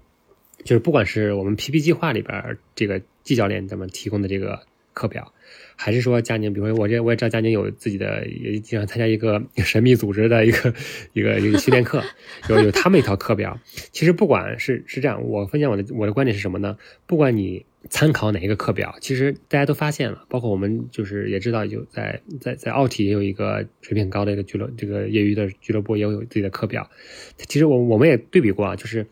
[0.62, 4.60] 就是不管是我们 PP 计划里边这个季教练咱们提供的这个
[4.94, 5.34] 课表。
[5.74, 10.72] 还是说佳宁，比如说我这我也知道佳宁有自己的，也经常参加一个 神秘组织的一个
[11.14, 12.04] 一个一个训练课，
[12.48, 13.58] 有有他们一套课表。
[13.90, 16.76] 其实不管是是这样，我分享我的我的观点是什么呢？
[17.06, 26.90] 不管你参考哪一个课表，其实大家都发现了，包括我们就是也知道，就在在在奥体也有一个水平很高的一个俱乐这个业余的俱乐部也有自己的课表。
[27.36, 29.06] 其实我我们也对比过啊，就是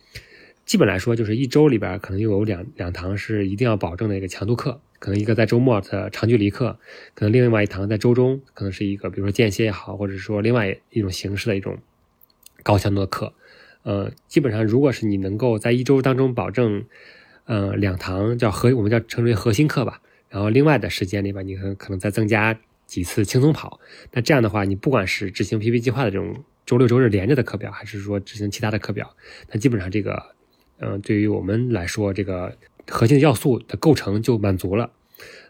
[0.66, 4.80] 基本来说，就是一周里边可能又有两两堂是一定要保证的一个强度课。
[5.00, 6.76] 可能一个在周末的长距离课，
[7.14, 11.78] 可能另外一堂在周中，可能是一个比如说间歇也好，或者说另外一种形式的一种
[12.64, 13.32] 高强度的课。
[13.84, 16.84] 呃，基本上如果是你能够在一周当中保证，
[17.48, 22.56] 呃，两堂叫核，我们叫称之为核心课吧，然后另外的时间里边，你可可能再增加
[22.86, 23.80] 几次轻松跑。
[24.12, 29.16] 那这样的话，你不管是执行 PP 计划的这种周六周日连着的课表，还是说执行其他的课表，
[29.50, 30.22] 那基本上这个，
[30.78, 32.56] 嗯，对于我们来说，这个。
[32.90, 34.92] 核心的要素的构成就满足了，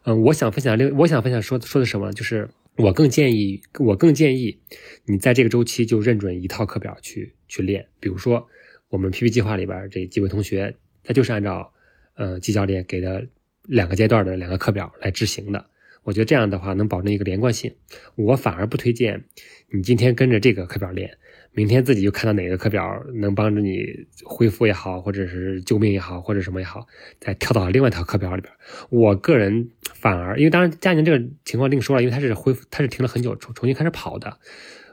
[0.03, 4.59] 嗯，我想分享另我想分享说说的什么，就是我更建议我更建议
[5.05, 8.49] 你在这个周期就认准一套课表去去练，比如说
[8.89, 11.73] 我们 PP 计划里边这几位同学，他就是按照
[12.19, 13.27] 呃季教练给的
[13.63, 15.65] 两个阶段的两个课表来执行的，
[16.03, 17.75] 我觉得这样的话能保证一个连贯性，
[18.17, 19.25] 我反而不推荐
[19.71, 21.17] 你今天跟着这个课表练。
[21.53, 23.83] 明天自己就看到哪个课表能帮助你
[24.23, 26.87] 恢复也好，或者是救命也好，或者什么也好，
[27.19, 28.53] 再跳到另外一套课表里边。
[28.91, 34.39] 我个人反而，因为当然佳宁这个情况另说了，因为他是恢复，他是停了很久，重重新开始跑的。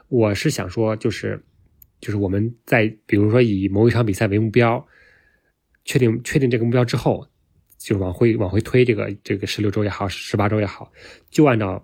[0.08, 1.40] 我是想说，就是
[2.00, 4.84] 就是我们在比如说以某一场比赛为目标，
[5.86, 7.26] 确定确定这个目标之后，
[7.78, 10.92] 就往回往回推这个这个十六周也好，十八周也好，
[11.30, 11.82] 就按照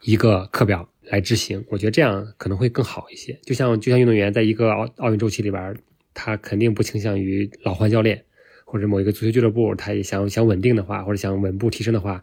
[0.00, 0.88] 一个课表。
[1.06, 3.36] 来执行，我觉得这样可能会更好一些。
[3.42, 5.76] 就像就像运动员在一个奥奥运周期里边，
[6.14, 8.24] 他肯定不倾向于老换教练，
[8.64, 12.22] 或者某一个足球俱乐部，他也想想稳定的话，或者想稳步提升的话，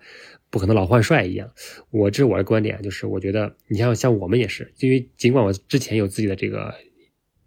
[0.49, 1.51] 不可能老换帅一样。
[1.91, 6.73] 我这是我的观点，就是我觉得你像像我们也是，因为尽管我之前有自己的这个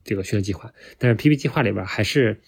[0.04, 2.42] 这个训练计划，但是 PP 计划里边还是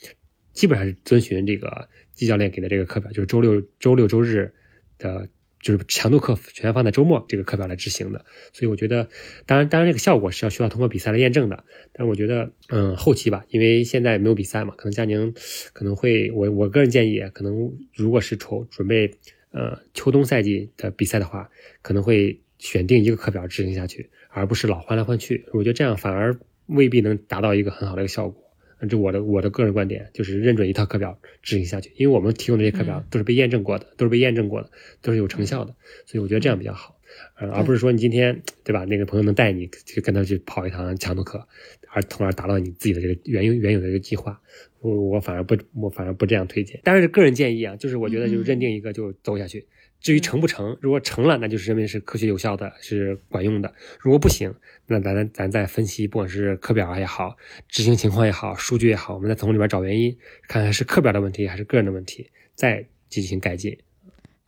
[0.54, 4.54] 基本上是遵循这个季教练给的这个课表，就是周六周六周日
[4.96, 5.28] 的。
[5.64, 9.08] 就是强度课全放在周末这个课表来执行的，所以我觉得，
[9.46, 11.64] 当然，当然这个效果是要需要通过比赛来验证的。
[11.94, 15.32] 但我觉得，嗯，后期吧，因为现在没有比赛嘛，可能佳宁
[15.72, 19.10] 可能会，我我个人建议，可能如果是筹准备
[19.52, 21.48] 呃秋冬赛季的比赛的话，
[21.80, 25.46] 可能会选定一个课表执行下去，而不是老换来换去。
[25.54, 28.43] 我觉得这样反而未必能达到一个很好的一个效果。
[28.88, 34.70] 这我的我的个人观点就是认准一套课表执行下去，因为我们提供的这些课表都是被验证过的，都是被验证过的，
[35.02, 35.74] 都是有成效的，
[36.06, 36.98] 所以我觉得这样比较好，
[37.38, 41.46] 呃，而不是说你今天对吧，那个朋友能带你去跟他去跑一堂强度课，
[41.92, 44.40] 而从而达到你自己的这个原有原有的一个计划，
[44.80, 49.66] 我我反而不我反而不这样推荐，但是个人建议啊，就是我觉得就是认定一个就走下去。
[50.04, 54.54] 至于成不成，如果成了，那就是认为是科学有效的，是管用的；如果不行，
[54.86, 57.38] 那咱咱再分析，不管是课表也好，
[57.68, 60.14] 执行情况也好，数据也好，我们再从里边找原因，
[60.46, 63.78] 看看是课表的问题还是个人的问题，再进行改进。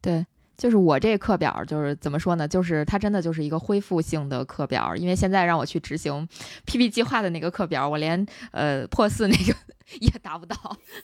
[0.03, 0.27] 对。
[0.57, 2.49] 就是我这课表，就是怎么说呢？
[2.49, 6.27] 就是它真的就是一个恢复性的课表，因为现在让我去执行
[6.65, 9.55] PP 计划的那个课表，我连呃破四那个
[10.01, 10.57] 也达不到，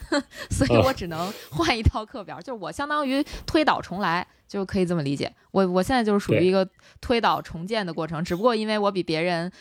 [0.50, 5.32] 所以我只能换一套课表，就是我相当于推倒重来，就可以这么理解。
[5.50, 6.66] 我我现在就是属于一个
[7.00, 9.52] 推倒重建的过程，只不过因为我比别人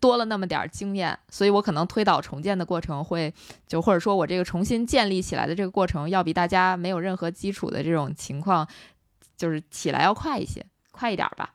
[0.00, 3.32] 多了那么点经验，所以我可能推倒重建的过程会
[3.68, 8.66] 就或者说我这个重新建立起来的这个过程，要比大家没有任何基础的这种情况。
[9.38, 11.54] 就是起来要快一些，快一点吧。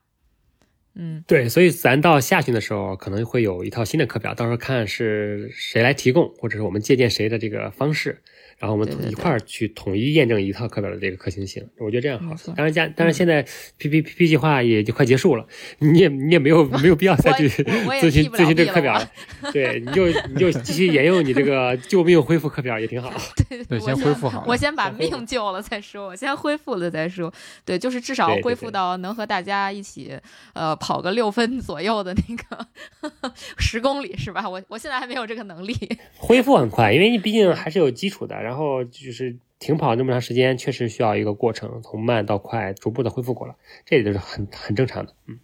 [0.95, 8.21] 嗯，对，所以咱到下旬的时候可能会有一套新的课表，到时候看是谁来提供，或者是我们借鉴谁的这个方式。
[8.59, 12.33] 然后我们一块儿去统一验证一套课表的这个可行性，我觉得这样好。
[12.55, 13.41] 当然，加当然现在
[13.77, 15.45] P P P P 计划也就快结束了，
[15.79, 19.11] 你也你也没有 没有必要再去咨询咨询这个课表了。
[19.51, 23.11] 对，你就 你就继续沿用你这个救命恢复课表也挺好。
[23.49, 24.45] 对对，先恢复好。
[24.47, 27.33] 我先把命救了再说，我先恢复了再说。
[27.65, 30.17] 对，就是至少恢复到能和大家一起
[30.53, 34.49] 呃跑个六分左右的那个 十公里是吧？
[34.49, 35.73] 我我现在还没有这个能力。
[36.19, 38.35] 恢复很快，因为你毕竟还是有基础的。
[38.41, 43.55] 然后就是停跑那么长时间，确实需要一个过程，从慢到快，逐步的恢复过来，
[43.85, 45.13] 这也就是很很正常的。
[45.27, 45.39] 嗯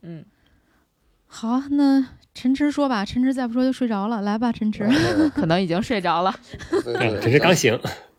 [0.00, 0.24] 嗯，
[1.26, 4.88] 好，那陈池说吧，陈池再不说就睡着了，来吧，陈池。
[5.34, 6.34] 可能已经睡着了。
[6.70, 7.78] 对对，陈池刚醒。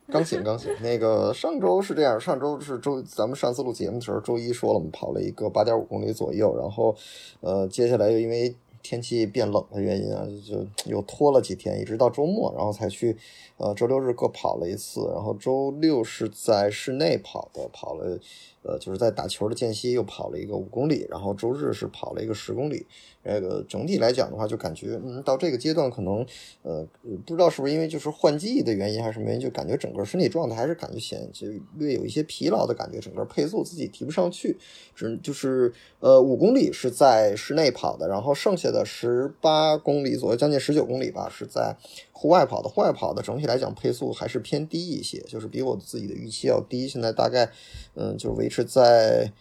[0.09, 6.95] 刚醒刚醒，那个上周是这样，上周是周，咱们上次录节目的时候，周一说了，我们跑了一个八点五公里左右，然后，
[7.41, 13.17] 呃，接下来又因为天气变冷的原因啊，就又拖了几天，一直到周末，然后才去，
[13.57, 18.17] 呃，周六日各跑了一次，然后周六是在室内跑的，跑了，
[18.63, 22.85] 呃，就是在打球的间隙又跑了一个五公里，然后周日是跑了一个十公里。
[23.27, 26.25] 那个整体来讲的话，就感觉嗯，到这个阶段可能
[26.63, 26.87] 呃，
[27.25, 31.47] 不知道是不是因为就是换季的原因还是什么原因，就感觉整个身体状态还是感觉显就
[31.77, 34.57] 略有一些疲劳的感觉，整个配速自己提不上去。
[34.95, 41.75] 只就是呃五公里是在室内跑的，然后剩下的十八公里左右，将近十九公里吧，是在
[42.11, 42.69] 户外跑的。
[42.69, 46.87] 户外跑的整体来讲配速还是偏低一些，就是比我自己的预期要低。
[46.87, 47.49] 现在大概
[47.95, 49.31] 嗯，就维持在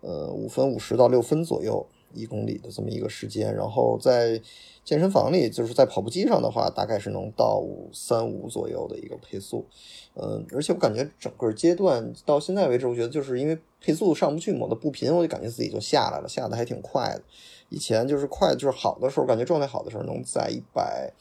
[0.00, 1.86] 呃五分五十到六分左右。
[2.12, 4.40] 一公里的这么一个时间，然后在
[4.84, 9.66] 健身房里，就是在跑步机上的话，大概是能到三五左右的一个配速，
[10.14, 17.22] 嗯，而且我感觉整个阶段到现在为止，我觉得就是因为配速上不去，我的步频我就感觉自己就下来了，下的还挺快的。
[17.68, 21.12] 以前就是快，就是好的时候，感觉状态好的时候能在一百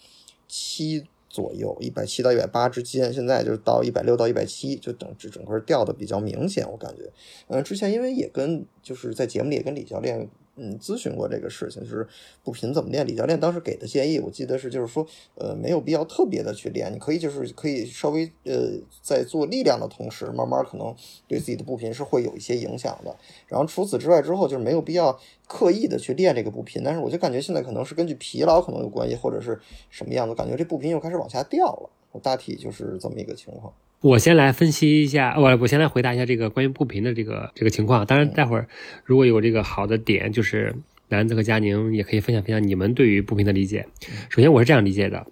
[0.48, 7.12] 七左右，一百七到一百八之间，现在就是到一百六到一百七，就整整个掉的比较明显，我感觉，
[7.48, 10.30] 嗯，之前因为也跟就是在节目里也跟李教练。
[10.58, 12.08] 嗯，咨询过这个事情，就是
[12.44, 13.06] 步频怎么练。
[13.06, 15.06] 李教练当时给的建议，我记得是就是说，
[15.36, 20.94] 呃，没有必要特别的去练，你可以就是可以稍微呃，在做力量的同时，慢慢可能
[21.28, 23.16] 对自己的步频是会有一些影响的。
[23.48, 26.82] 然后除此之外之后，就是没有必要刻意的去练这个步频。
[26.84, 31.90] 但是我就感觉现在可能是根据疲劳可能有关系，或者是什么样的感觉，这步频又开始往下掉了。
[32.12, 33.72] 我大体就是这么一个情况。
[34.00, 38.06] 我先来分析一下，我我先来回答一下这个关于步频的这个这个情况。
[38.06, 38.68] 当然，待会儿
[39.04, 40.76] 如果有这个好的点，就是
[41.10, 43.88] 南子和佳宁也可以分享分享你们对于步频的理解。
[44.30, 45.26] 首先，我是这样理解的，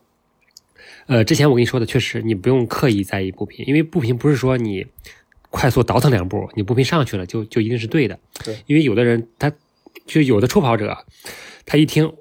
[1.05, 4.87] 呃，之前我跟你说的确实，你不用刻意在意步频，因为步频不是说你
[5.51, 8.17] 快速倒腾两步，你步频上去了就就一定是对的。
[8.43, 9.51] 对，因为有的人他
[10.07, 11.05] 就有的初跑者，
[11.67, 12.11] 他一听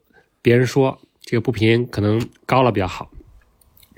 [0.42, 3.11] 别人说这个步频可能高了比较好。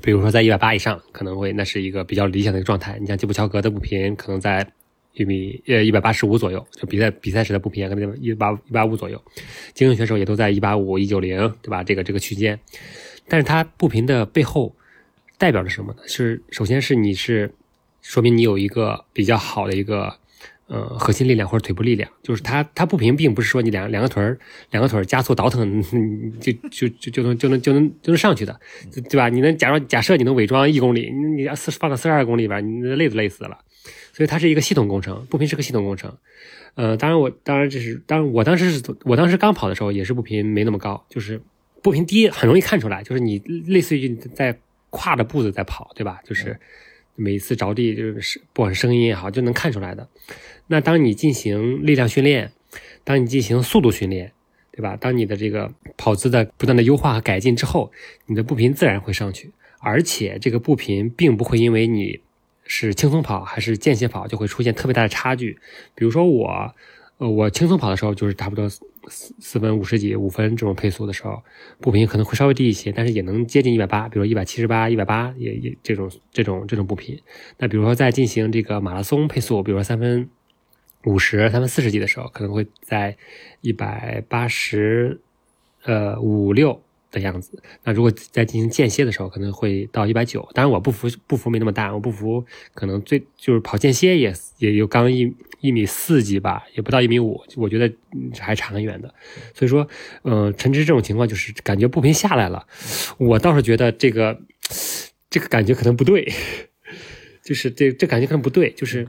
[0.03, 2.99] 比如说在一百八以上，可能会那是一个比较理想的一个状态。
[3.01, 4.67] 你像吉普乔格的步频可能在
[5.15, 9.21] 一米呃一百八十五左右，就比赛比赛时的步频可能一八一八五左右。
[9.75, 11.83] 精英选手也都在一八五一九零，对吧？
[11.83, 12.59] 这个这个区间，
[13.29, 14.75] 但是它步频的背后
[15.39, 16.03] 代表着什么呢？
[16.07, 17.53] 是首先是你是
[18.03, 20.17] 说明你有一个比较好的一个。
[20.69, 24.39] 呃，核心力量 或者腿部力量，就是它，它步频并不是说你两两个腿儿，
[24.71, 25.83] 两个腿儿加速倒腾，
[26.41, 28.59] 就就就就能就能就能就能上去的，
[29.09, 29.29] 对吧？
[29.29, 33.59] 你能假如假设你能伪装一公里，你你四放到四十二公里吧，你累都累死了。
[34.13, 36.17] 所以它是一个系统工程，步频是个系统工程。
[36.75, 41.41] 呃，当然我当然这是，当然我当时是我当时刚跑的时候也是步频没那么高，就是
[41.83, 44.59] 步频低很容易看出来，就是你类似于在
[44.91, 46.19] 跨着步子在跑，对吧？
[46.25, 46.59] 就是
[47.15, 50.09] 每一次着地就是不管是声音也好，就能看出来的。
[50.69, 52.53] 那当你进行力量训练，
[53.05, 54.33] 当你进行速度训练，
[54.73, 54.97] 对吧？
[54.97, 57.91] 当你的这个跑姿的不断的优化和改进之后，
[58.27, 62.21] 你的步频自然会上去，而且这个步频并不会因为你
[62.65, 65.57] 是轻松跑还是间歇跑就会出现特别大的差距。
[65.95, 66.75] 比如说我，
[67.19, 68.83] 呃，我轻松跑的时候就是差不多四
[69.39, 71.43] 四分五十几、五分这种配速的时候，
[71.81, 77.19] 步频可能会稍微低一些，但是也能接近一百八，比如一百七十八、一百八也也这种这种这种步频。
[77.57, 80.29] 那比如说在进行这个马拉松配速，比如说三分。
[81.07, 83.17] 五十，他们四十级的时候可能会在
[83.61, 85.21] 一百八十，
[85.85, 86.83] 呃五六
[87.13, 87.63] 的样子。
[87.85, 90.49] 那如果在进行间歇的时候，可能会到一百九。
[90.53, 92.45] 当然我不服，不服没那么大，我不服
[92.75, 97.95] 可能最就是跑间歇也也有刚一一米四几吧，也不到一米五，我觉得
[98.41, 99.15] 还差很远的。
[99.55, 99.89] 所以说，
[100.25, 102.67] 嗯，陈芝这种情况就是感觉步频下来了，
[103.19, 104.41] 我倒是觉得这个
[105.31, 106.33] 这个感觉可能不对，
[107.45, 109.07] 就是这这感觉可能不对，就是。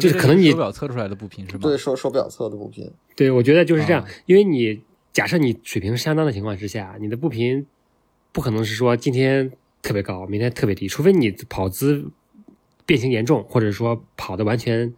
[0.00, 1.60] 就是可能你手表测出来的步频是吗？
[1.62, 2.90] 对，手手表测的步频。
[3.14, 4.82] 对，我觉得就是这样，因为你
[5.12, 7.66] 假设你水平相当的情况之下，你的步频
[8.32, 9.50] 不可能是说今天
[9.82, 12.10] 特别高，明天特别低，除非你跑姿
[12.84, 14.92] 变形严重，或者说跑的完全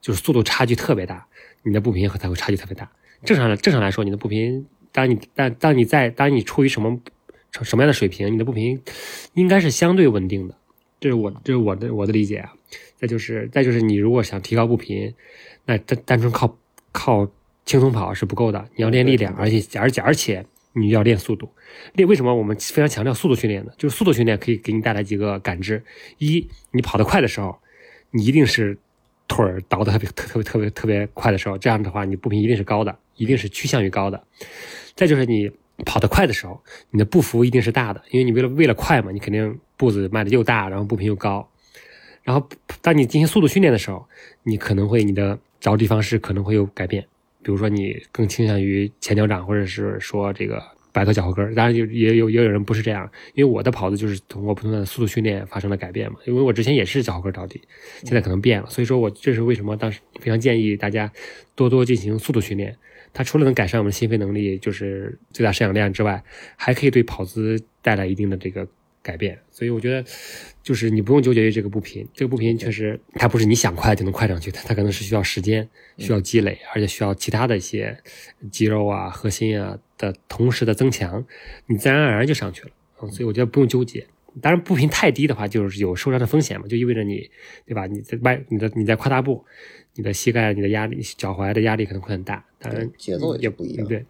[0.00, 1.26] 就是速度差距特别大，
[1.62, 2.90] 你的步频和才会差距特别大。
[3.24, 7.00] 正常的正常来说，你的步频，当你当当你在当你处于什么
[7.62, 8.82] 什么样的水平，你的步频
[9.34, 10.56] 应该是相对稳定的。
[11.00, 12.52] 这是我这是我的我的理解啊。
[12.96, 15.12] 再就是，再就是，你如果想提高步频，
[15.64, 16.54] 那单单纯靠
[16.92, 17.26] 靠
[17.64, 20.44] 轻松跑是不够的，你要练力量，而且而且而且
[20.74, 21.48] 你要练速度。
[21.94, 23.72] 练为什么我们非常强调速度训练呢？
[23.78, 25.82] 就是速度训练可以给你带来几个感知：
[26.18, 27.56] 一，你跑得快的时候，
[28.10, 28.76] 你一定是
[29.26, 34.22] 腿儿倒得特别特别特别特别快的时候，这样的话，你步频一定是高的，一定是趋向于高的。
[34.94, 35.50] 再就是你
[35.86, 41.48] 跑得快的时候，你的步幅一定是大的，因为你为了为了快嘛，你肯定步子迈的又大，然后步频又高。
[42.22, 42.46] 然后
[42.82, 44.06] 当你进行速度训练的时候，
[44.42, 47.02] 你可能会你的着地方式可能会有改变，
[47.42, 50.62] 比如说你更倾向于前脚掌，或者是说这个。
[50.92, 56.18] 摆脱脚后跟，当然也也有也有人不是这样，因为我的跑姿就是通过不断的速度训练发生了改变嘛。
[56.26, 57.62] 因为我之前也是脚后跟着地，
[58.02, 61.08] 现在可能变了，所以说我这是为什么当时非常建议大家
[61.54, 62.76] 多多进行速度训练。
[63.12, 66.24] 它除了能改善我们心肺能力，就是最大摄氧量之外，
[66.56, 68.66] 还可以对跑姿带来一定的这个
[69.02, 69.38] 改变。
[69.50, 70.04] 所以我觉得，
[70.62, 77.96] 就是你不用纠结于这个步频，这个步频确实它不是你想快就能快上去的，它可能是需要时间、需要积累，而且需要其他的一些
[78.50, 79.78] 肌肉啊、核心啊。
[80.00, 81.22] 的同时的增强，
[81.66, 82.70] 你自然而然就上去了
[83.10, 84.06] 所以我觉得不用纠结。
[84.40, 87.30] 当然步频太低的话，就是有受伤的风险嘛，就意味着你，
[87.66, 87.86] 对吧？
[87.86, 89.44] 你在迈你的你在跨大步，
[89.96, 92.42] 你的膝盖、你的压力、脚踝的压力可能会很大。
[92.58, 94.06] 当然节奏也不一样，对，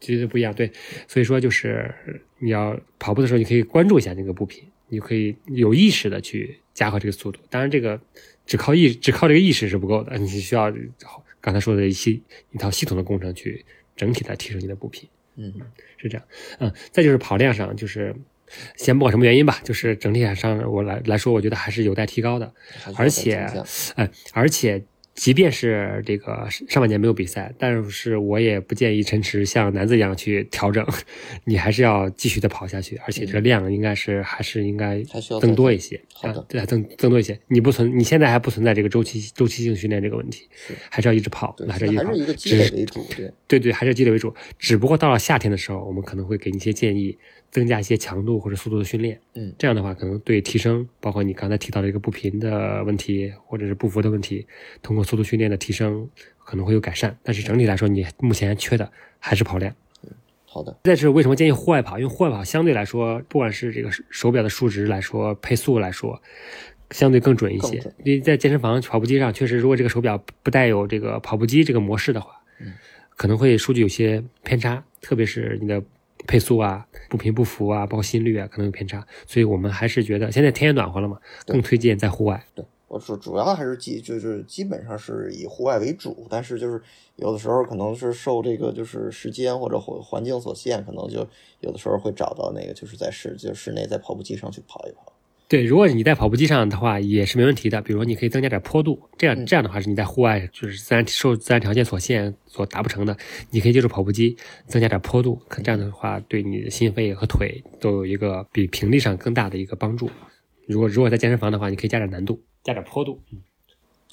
[0.00, 0.52] 节奏不一样。
[0.54, 0.70] 对，
[1.06, 1.92] 所以说就是
[2.38, 7.40] 你要跑步的时候，你可以关注一下那个步频，你可以有意识的去加快这个速度。
[7.50, 8.00] 当然，这个
[8.46, 10.72] 只靠意只靠这个意识是不够的，你需要
[11.40, 12.22] 刚才说的一系
[12.52, 13.64] 一套系统的工程去
[13.96, 15.08] 整体的提升你的步频。
[15.36, 15.52] 嗯，
[15.96, 16.26] 是这样，
[16.58, 18.14] 嗯，再就是跑量上，就是
[18.76, 22.52] 先不管什么原因吧，就是整体上我来来说，我觉得还是有待提高的，
[22.96, 23.34] 而且，
[23.94, 24.82] 哎，而且。
[25.18, 30.86] 即便是这个上半年没有比赛，但是我也不建议陈池像男子一样去调整，
[31.44, 35.02] 你还是要继续的跑下去，而且这个量应该是还是应该
[35.40, 37.36] 增多一些，好的，对，增增多一些。
[37.48, 40.48] 你不存，你现在还不存在这个周期周期性训练这个问题，
[40.88, 44.32] 还是要一直跑，还是一直一个积累为主，对，对对，还是积累为主。
[44.56, 47.18] 只不过到了夏天的时候，我们可能会给你一些建议。
[47.50, 54.46] 增加一些强度或者速度的训练，嗯，这样的话可能对提升，包括你刚才提到的一个步频的问题，或者是步幅的问题，
[54.82, 56.08] 通过速度训练的提升
[56.44, 57.16] 可能会有改善。
[57.22, 59.74] 但是整体来说，你目前缺的还是跑量。
[60.04, 60.10] 嗯，
[60.44, 60.78] 好的。
[60.84, 61.98] 再是为什么建议户外跑？
[61.98, 66.20] 因为户外跑相对来说，不管是这个手表的数值来说，配速来说，
[66.90, 67.78] 相对更准一些。
[68.04, 72.30] 因为在健身房跑步机上，确实如果这个手表不带有这个跑步机这个模式的话，
[72.60, 72.74] 嗯，
[73.16, 75.82] 可能会数据有些偏差，特别是你的。
[76.26, 82.44] 配速啊，步频不符啊，包括心率啊，可能有偏差，所以我们还是觉得现在天也暖和了嘛，更推荐在户外。
[82.54, 86.82] 对，我主主要还是基就是基本上是以户外为主，但是就是
[87.16, 91.26] 有的时候可能是受这个就是时间或者环环境所限，可能就
[91.60, 95.12] 有的时候会找到那个就是在室就室内在跑步机上去跑一跑。
[95.48, 97.80] 对，如果你在跑步机上的话，也是没问题的。
[97.80, 103.16] 比如说，你可以增加点坡度，这样这样的话是你在户外就是自然受自然条件所限所达不成的，
[103.50, 104.36] 你可以借助跑步机
[104.66, 110.10] 增加点坡度，可这样的话对你的心肺和腿都有一个比平地上更大的一个帮助。
[110.66, 113.22] 如果如果在健身房的话，你可以加点难度，加点坡度。
[113.32, 113.40] 嗯，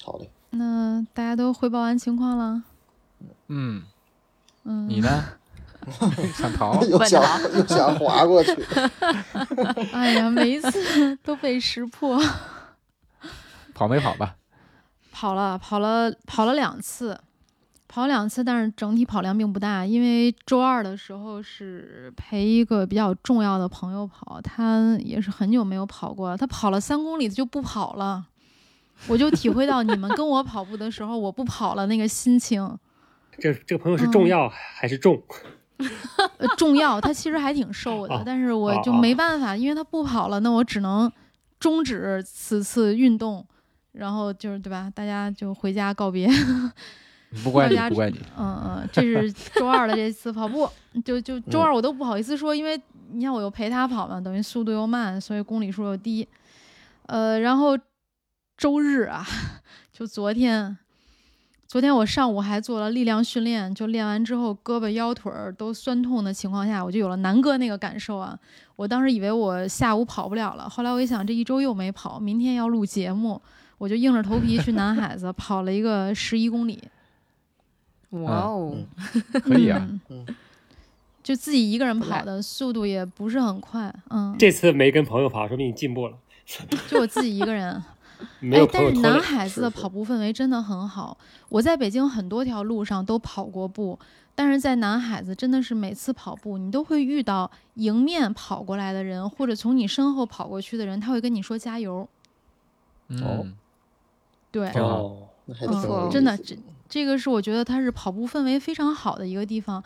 [0.02, 0.26] 好的。
[0.52, 2.64] 那大家都汇报完情况了？
[3.50, 3.84] 嗯
[4.64, 5.26] 嗯，你呢？
[6.36, 7.22] 想逃，又想
[7.54, 8.52] 又想滑过去。
[9.94, 12.22] 哎呀，每一次都被识破。
[13.74, 14.36] 跑没跑吧？
[15.12, 17.20] 跑了，跑了，跑了两次，
[17.88, 19.86] 跑了两次，但是整体跑量并不大。
[19.86, 26.38] 因为周二的时候是陪一个比较重要的朋友跑，他也是很久没有跑过了。
[26.38, 28.26] 他跑了三公里就不跑了，
[29.08, 32.78] 我就体会到你们跟我跑步的时候我不跑了那个心情。
[33.38, 35.22] 这这个朋友是重要还是重？
[36.58, 41.12] 重要，他其实还挺瘦的，但是我就没办法，因为他不跑了，那我只能
[41.60, 43.46] 终止此次运动，
[43.92, 44.92] 然后就是对吧？
[44.94, 46.30] 大家就回家告别。
[47.44, 48.20] 不怪你，不怪你。
[48.38, 50.70] 嗯嗯，这是周二的这次跑步，
[51.04, 52.80] 就就周二我都不好意思说，因为
[53.12, 56.26] 你看我又陪他跑嘛，等于速度又慢，所以公里数又低。
[57.08, 57.78] 呃，然后
[58.58, 59.26] 周日啊，
[59.92, 60.78] 就昨天。
[61.68, 68.38] 昨天我上午还做了力量训练，就练完之后胳膊腰腿儿都酸痛的情况下，我就有了南哥那个感受啊！
[68.76, 73.42] 我当时以为我下午跑不了了，后来我一想，这一周又没跑，明天要录节目，
[73.80, 76.82] 我就硬着头皮去南海子 跑了一个十一公里。
[78.12, 78.78] 哇哦，
[79.44, 79.90] 可以啊，
[81.24, 84.36] 就自己一个人跑的速度也不是很快，嗯。
[84.38, 86.16] 这次没跟朋友跑，说明你进步了。
[86.88, 87.84] 就我自己一个人。
[88.52, 91.18] 哎，但是男孩子的跑步氛围真的很好。
[91.50, 93.98] 我在北京很多条路上都跑过步，
[94.34, 102.08] 但是在男孩子真的是每次跑步，你都会遇到迎面跑过来的人，或者从你身后跑过去的人，他会跟你说加油。
[103.10, 103.54] 嗯，
[104.52, 106.58] 对，哦，嗯，真的，这
[106.90, 109.84] 这个是我觉得它是跑步氛围非常好的一个地方。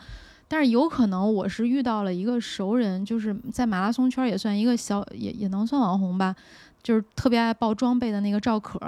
[0.48, 6.34] 但是有可能我是遇到了一个熟人，就是在马拉松圈也算一个小，也也能算网红吧。
[6.82, 8.78] 就是特别爱爆装备的那个赵可，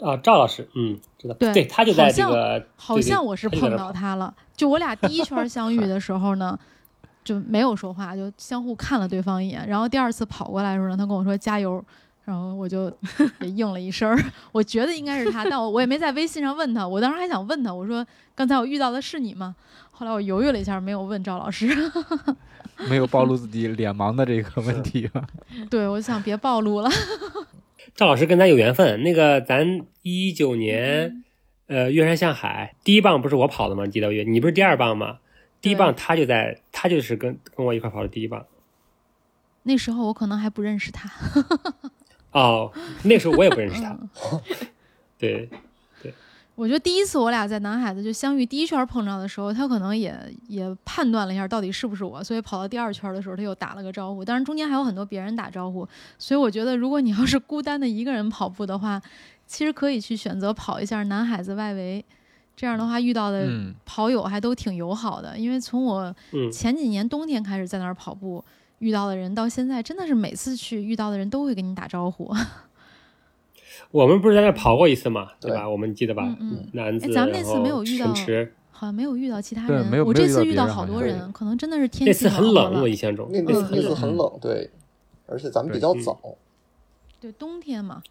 [0.00, 4.32] 啊，赵老师，嗯，知道，对对，他就在这个，好像我是碰到他了。
[4.56, 6.58] 就我俩第一圈相遇的时候呢，
[7.22, 9.66] 就没有说话，就相互看了对方一眼。
[9.68, 11.84] 然后第二次跑过来的时候呢，他跟我说加油，
[12.28, 12.92] 然后我就
[13.40, 14.22] 也应了一声儿。
[14.52, 16.86] 我觉得应该是他，但我我也没在微信上问他。
[16.86, 19.56] 我当时还想问他，我说刚才我遇到的是你吗？
[19.90, 21.66] 后来我犹豫了一下，没有问赵老师。
[22.90, 25.26] 没有暴露自己脸盲的这个问题吧？
[25.70, 26.90] 对，我想别暴露了。
[27.96, 31.24] 赵老师跟咱有缘分，那个咱一九年，
[31.66, 33.86] 呃，岳山向海第一棒不是我跑的吗？
[33.86, 35.20] 记得月，你不是第二棒吗？
[35.62, 38.44] 第一棒他就在，他就是跟跟我一块跑的第一棒。
[39.64, 41.10] 那时候我可能还不认识他。
[42.32, 42.70] 哦，
[43.04, 43.96] 那时候我也不认识他。
[45.18, 45.48] 对。
[46.02, 46.14] 对
[46.54, 50.12] 我觉得第一次我俩在南海子就相遇，第一圈碰着的时候，他可能也
[50.48, 54.24] 也判断了一下到底是不是我，所以跑到第二圈的时候，他又打了个招呼。
[54.24, 55.86] 当然中间还有很多别人打招呼，
[56.18, 59.00] 所以我觉得如果你要是孤单的一个人跑步的话，
[59.46, 62.04] 其实可以去选择跑一下南海子外围，
[62.56, 63.48] 这样的话遇到的
[63.84, 65.38] 跑友还都挺友好的。
[65.38, 66.12] 因为从我
[66.52, 68.44] 前几年冬天开始在那儿跑步，
[68.78, 72.32] 遇到的人到现在真的是每次去遇到的人都会跟你打招呼。
[73.90, 75.68] 我们不是在那跑过一次嘛，对吧？
[75.68, 76.36] 我们记得吧？
[76.40, 78.06] 嗯男子，咱们那次没有遇到，
[78.70, 80.04] 好像没有遇到其他人。
[80.04, 84.70] 我这次遇到好多人，可能真的是天气那次很冷，我印象中那那次很冷，对，
[85.26, 86.18] 而且咱们比较早。
[87.20, 88.02] 对，冬天嘛，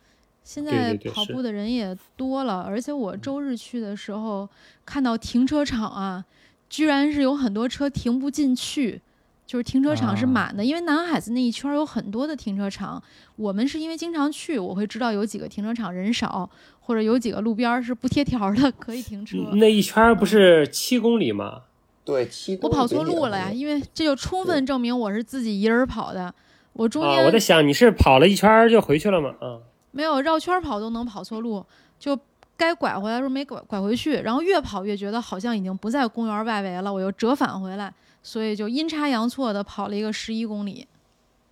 [0.43, 4.49] 现在跑步的人也多了，而且我周日去的时候
[4.83, 6.25] 看到停车场啊，
[6.67, 9.01] 居然是有很多车停不进去。
[9.47, 13.01] 就是停车场是满的，因为南海子那一圈有很多的停车场。
[13.37, 16.47] 我们是因为经常去，我会知道有几个停车场人少，
[16.81, 19.37] 或者有几个路边是不贴条的可以停车。
[19.53, 21.61] 那一圈不是七公里吗？
[22.03, 22.73] 对，七公里。
[22.73, 26.33] 我跑错路了呀，因为这就充分证明我是自己一人跑的。
[26.73, 29.33] 我中间我在想，你是跑了一圈就回去了吗？
[29.39, 29.59] 啊，
[29.91, 31.65] 没有绕圈跑都能跑错路，
[31.97, 32.19] 就
[32.57, 37.93] 该拐回来的时候没拐拐回去，然后越跑越觉得好像已经不在公园外围了，我又折返回来。
[38.23, 40.87] 所以就阴差阳错的跑了一个十一公里，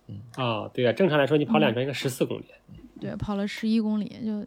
[0.08, 2.44] 嗯啊，对啊，正常来说你跑两圈应该十四公里，
[3.00, 4.46] 对，跑了十一公里就，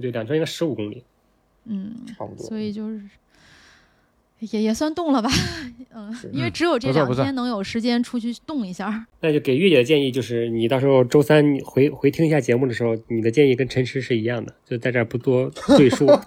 [0.00, 1.04] 对，两圈应该十五公里，
[1.64, 3.00] 嗯，差不多，所以就是
[4.40, 5.28] 也也算动了吧，
[5.92, 9.06] 嗯，因为只有这两天能有时间出去动一下。
[9.20, 16.06] 那就给月姐的建议就是，你到时候周三回回听一下节目的时候，你的建议跟陈池是一样的，就在这儿不多赘述。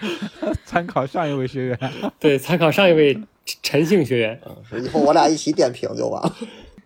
[0.64, 1.78] 参考上一位学员，
[2.20, 3.18] 对，参考上一位
[3.62, 4.40] 陈姓学员。
[4.72, 6.36] 嗯，以后我俩一起点评就完了。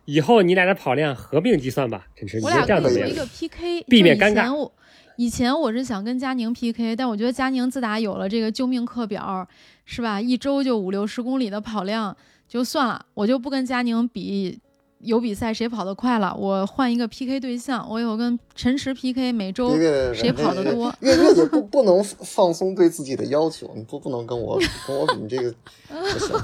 [0.05, 2.41] 以后你俩的跑量合并计算吧，陈池。
[2.43, 4.71] 我俩可以一个 PK，避免尴尬。
[5.17, 9.47] 以前我是想跟佳宁 PK，但我觉得佳宁自打有了这个救命课表，
[9.85, 10.21] 是吧？
[10.21, 12.17] 一周就五六十公里的跑量，
[12.49, 14.59] 就算了，我就不跟佳宁比。
[15.03, 16.34] 有比赛谁跑得快了？
[16.34, 19.76] 我换一个 PK 对象，我以后跟陈池 PK，每周
[20.14, 20.94] 谁跑得多？
[21.00, 25.55] 月月子不不能放松对自己的要求，你不不能跟我跟我比，你这个
[25.88, 26.36] 不行。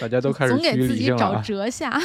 [0.00, 2.00] 大家都开始总给自己找折下。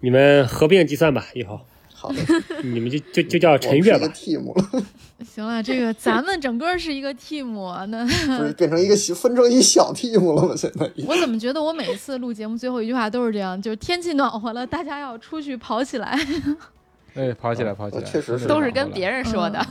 [0.00, 1.60] 你们合并计算吧，以后。
[2.02, 2.18] 好的，
[2.64, 4.08] 你们就就就叫陈月吧。
[4.08, 4.82] team 了。
[5.24, 7.52] 行了，这个咱们整个是一个 team，
[7.86, 10.54] 那不是变成一个分成一小 team 了吗？
[10.56, 16.18] 现在我怎么觉得我每次录节目最后一句话都是这样，就是天气暖和了，大家要出去跑起来。
[17.14, 19.64] 哎，跑起来，跑起来，确实是都是跟别人说的。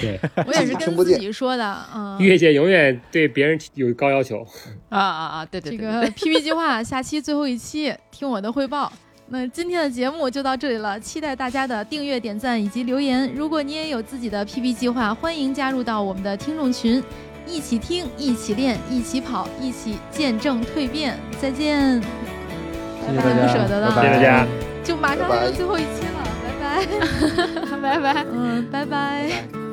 [0.00, 1.84] 对，我也是跟自己说的。
[1.94, 4.46] 嗯，月姐永远对别人有高要求。
[4.88, 5.44] 啊啊啊！
[5.44, 8.90] 对对对，这个 PP 计划下期最后一期，听我的汇报。
[9.30, 13.30] 那今天的节目就到这里了，期待大家的订阅、点赞以及留言。
[13.34, 17.02] 如果你也有自己的 PB 计划，欢迎加入到我们的听众群，
[17.46, 21.14] 一起听、一起练、一起跑、一起见证蜕变。
[21.38, 22.00] 再见，
[23.02, 24.46] 谢谢大家，不舍得的，谢谢大家，
[24.82, 26.24] 就马上就最后一期了，
[27.70, 29.67] 拜拜，拜拜，嗯，拜拜。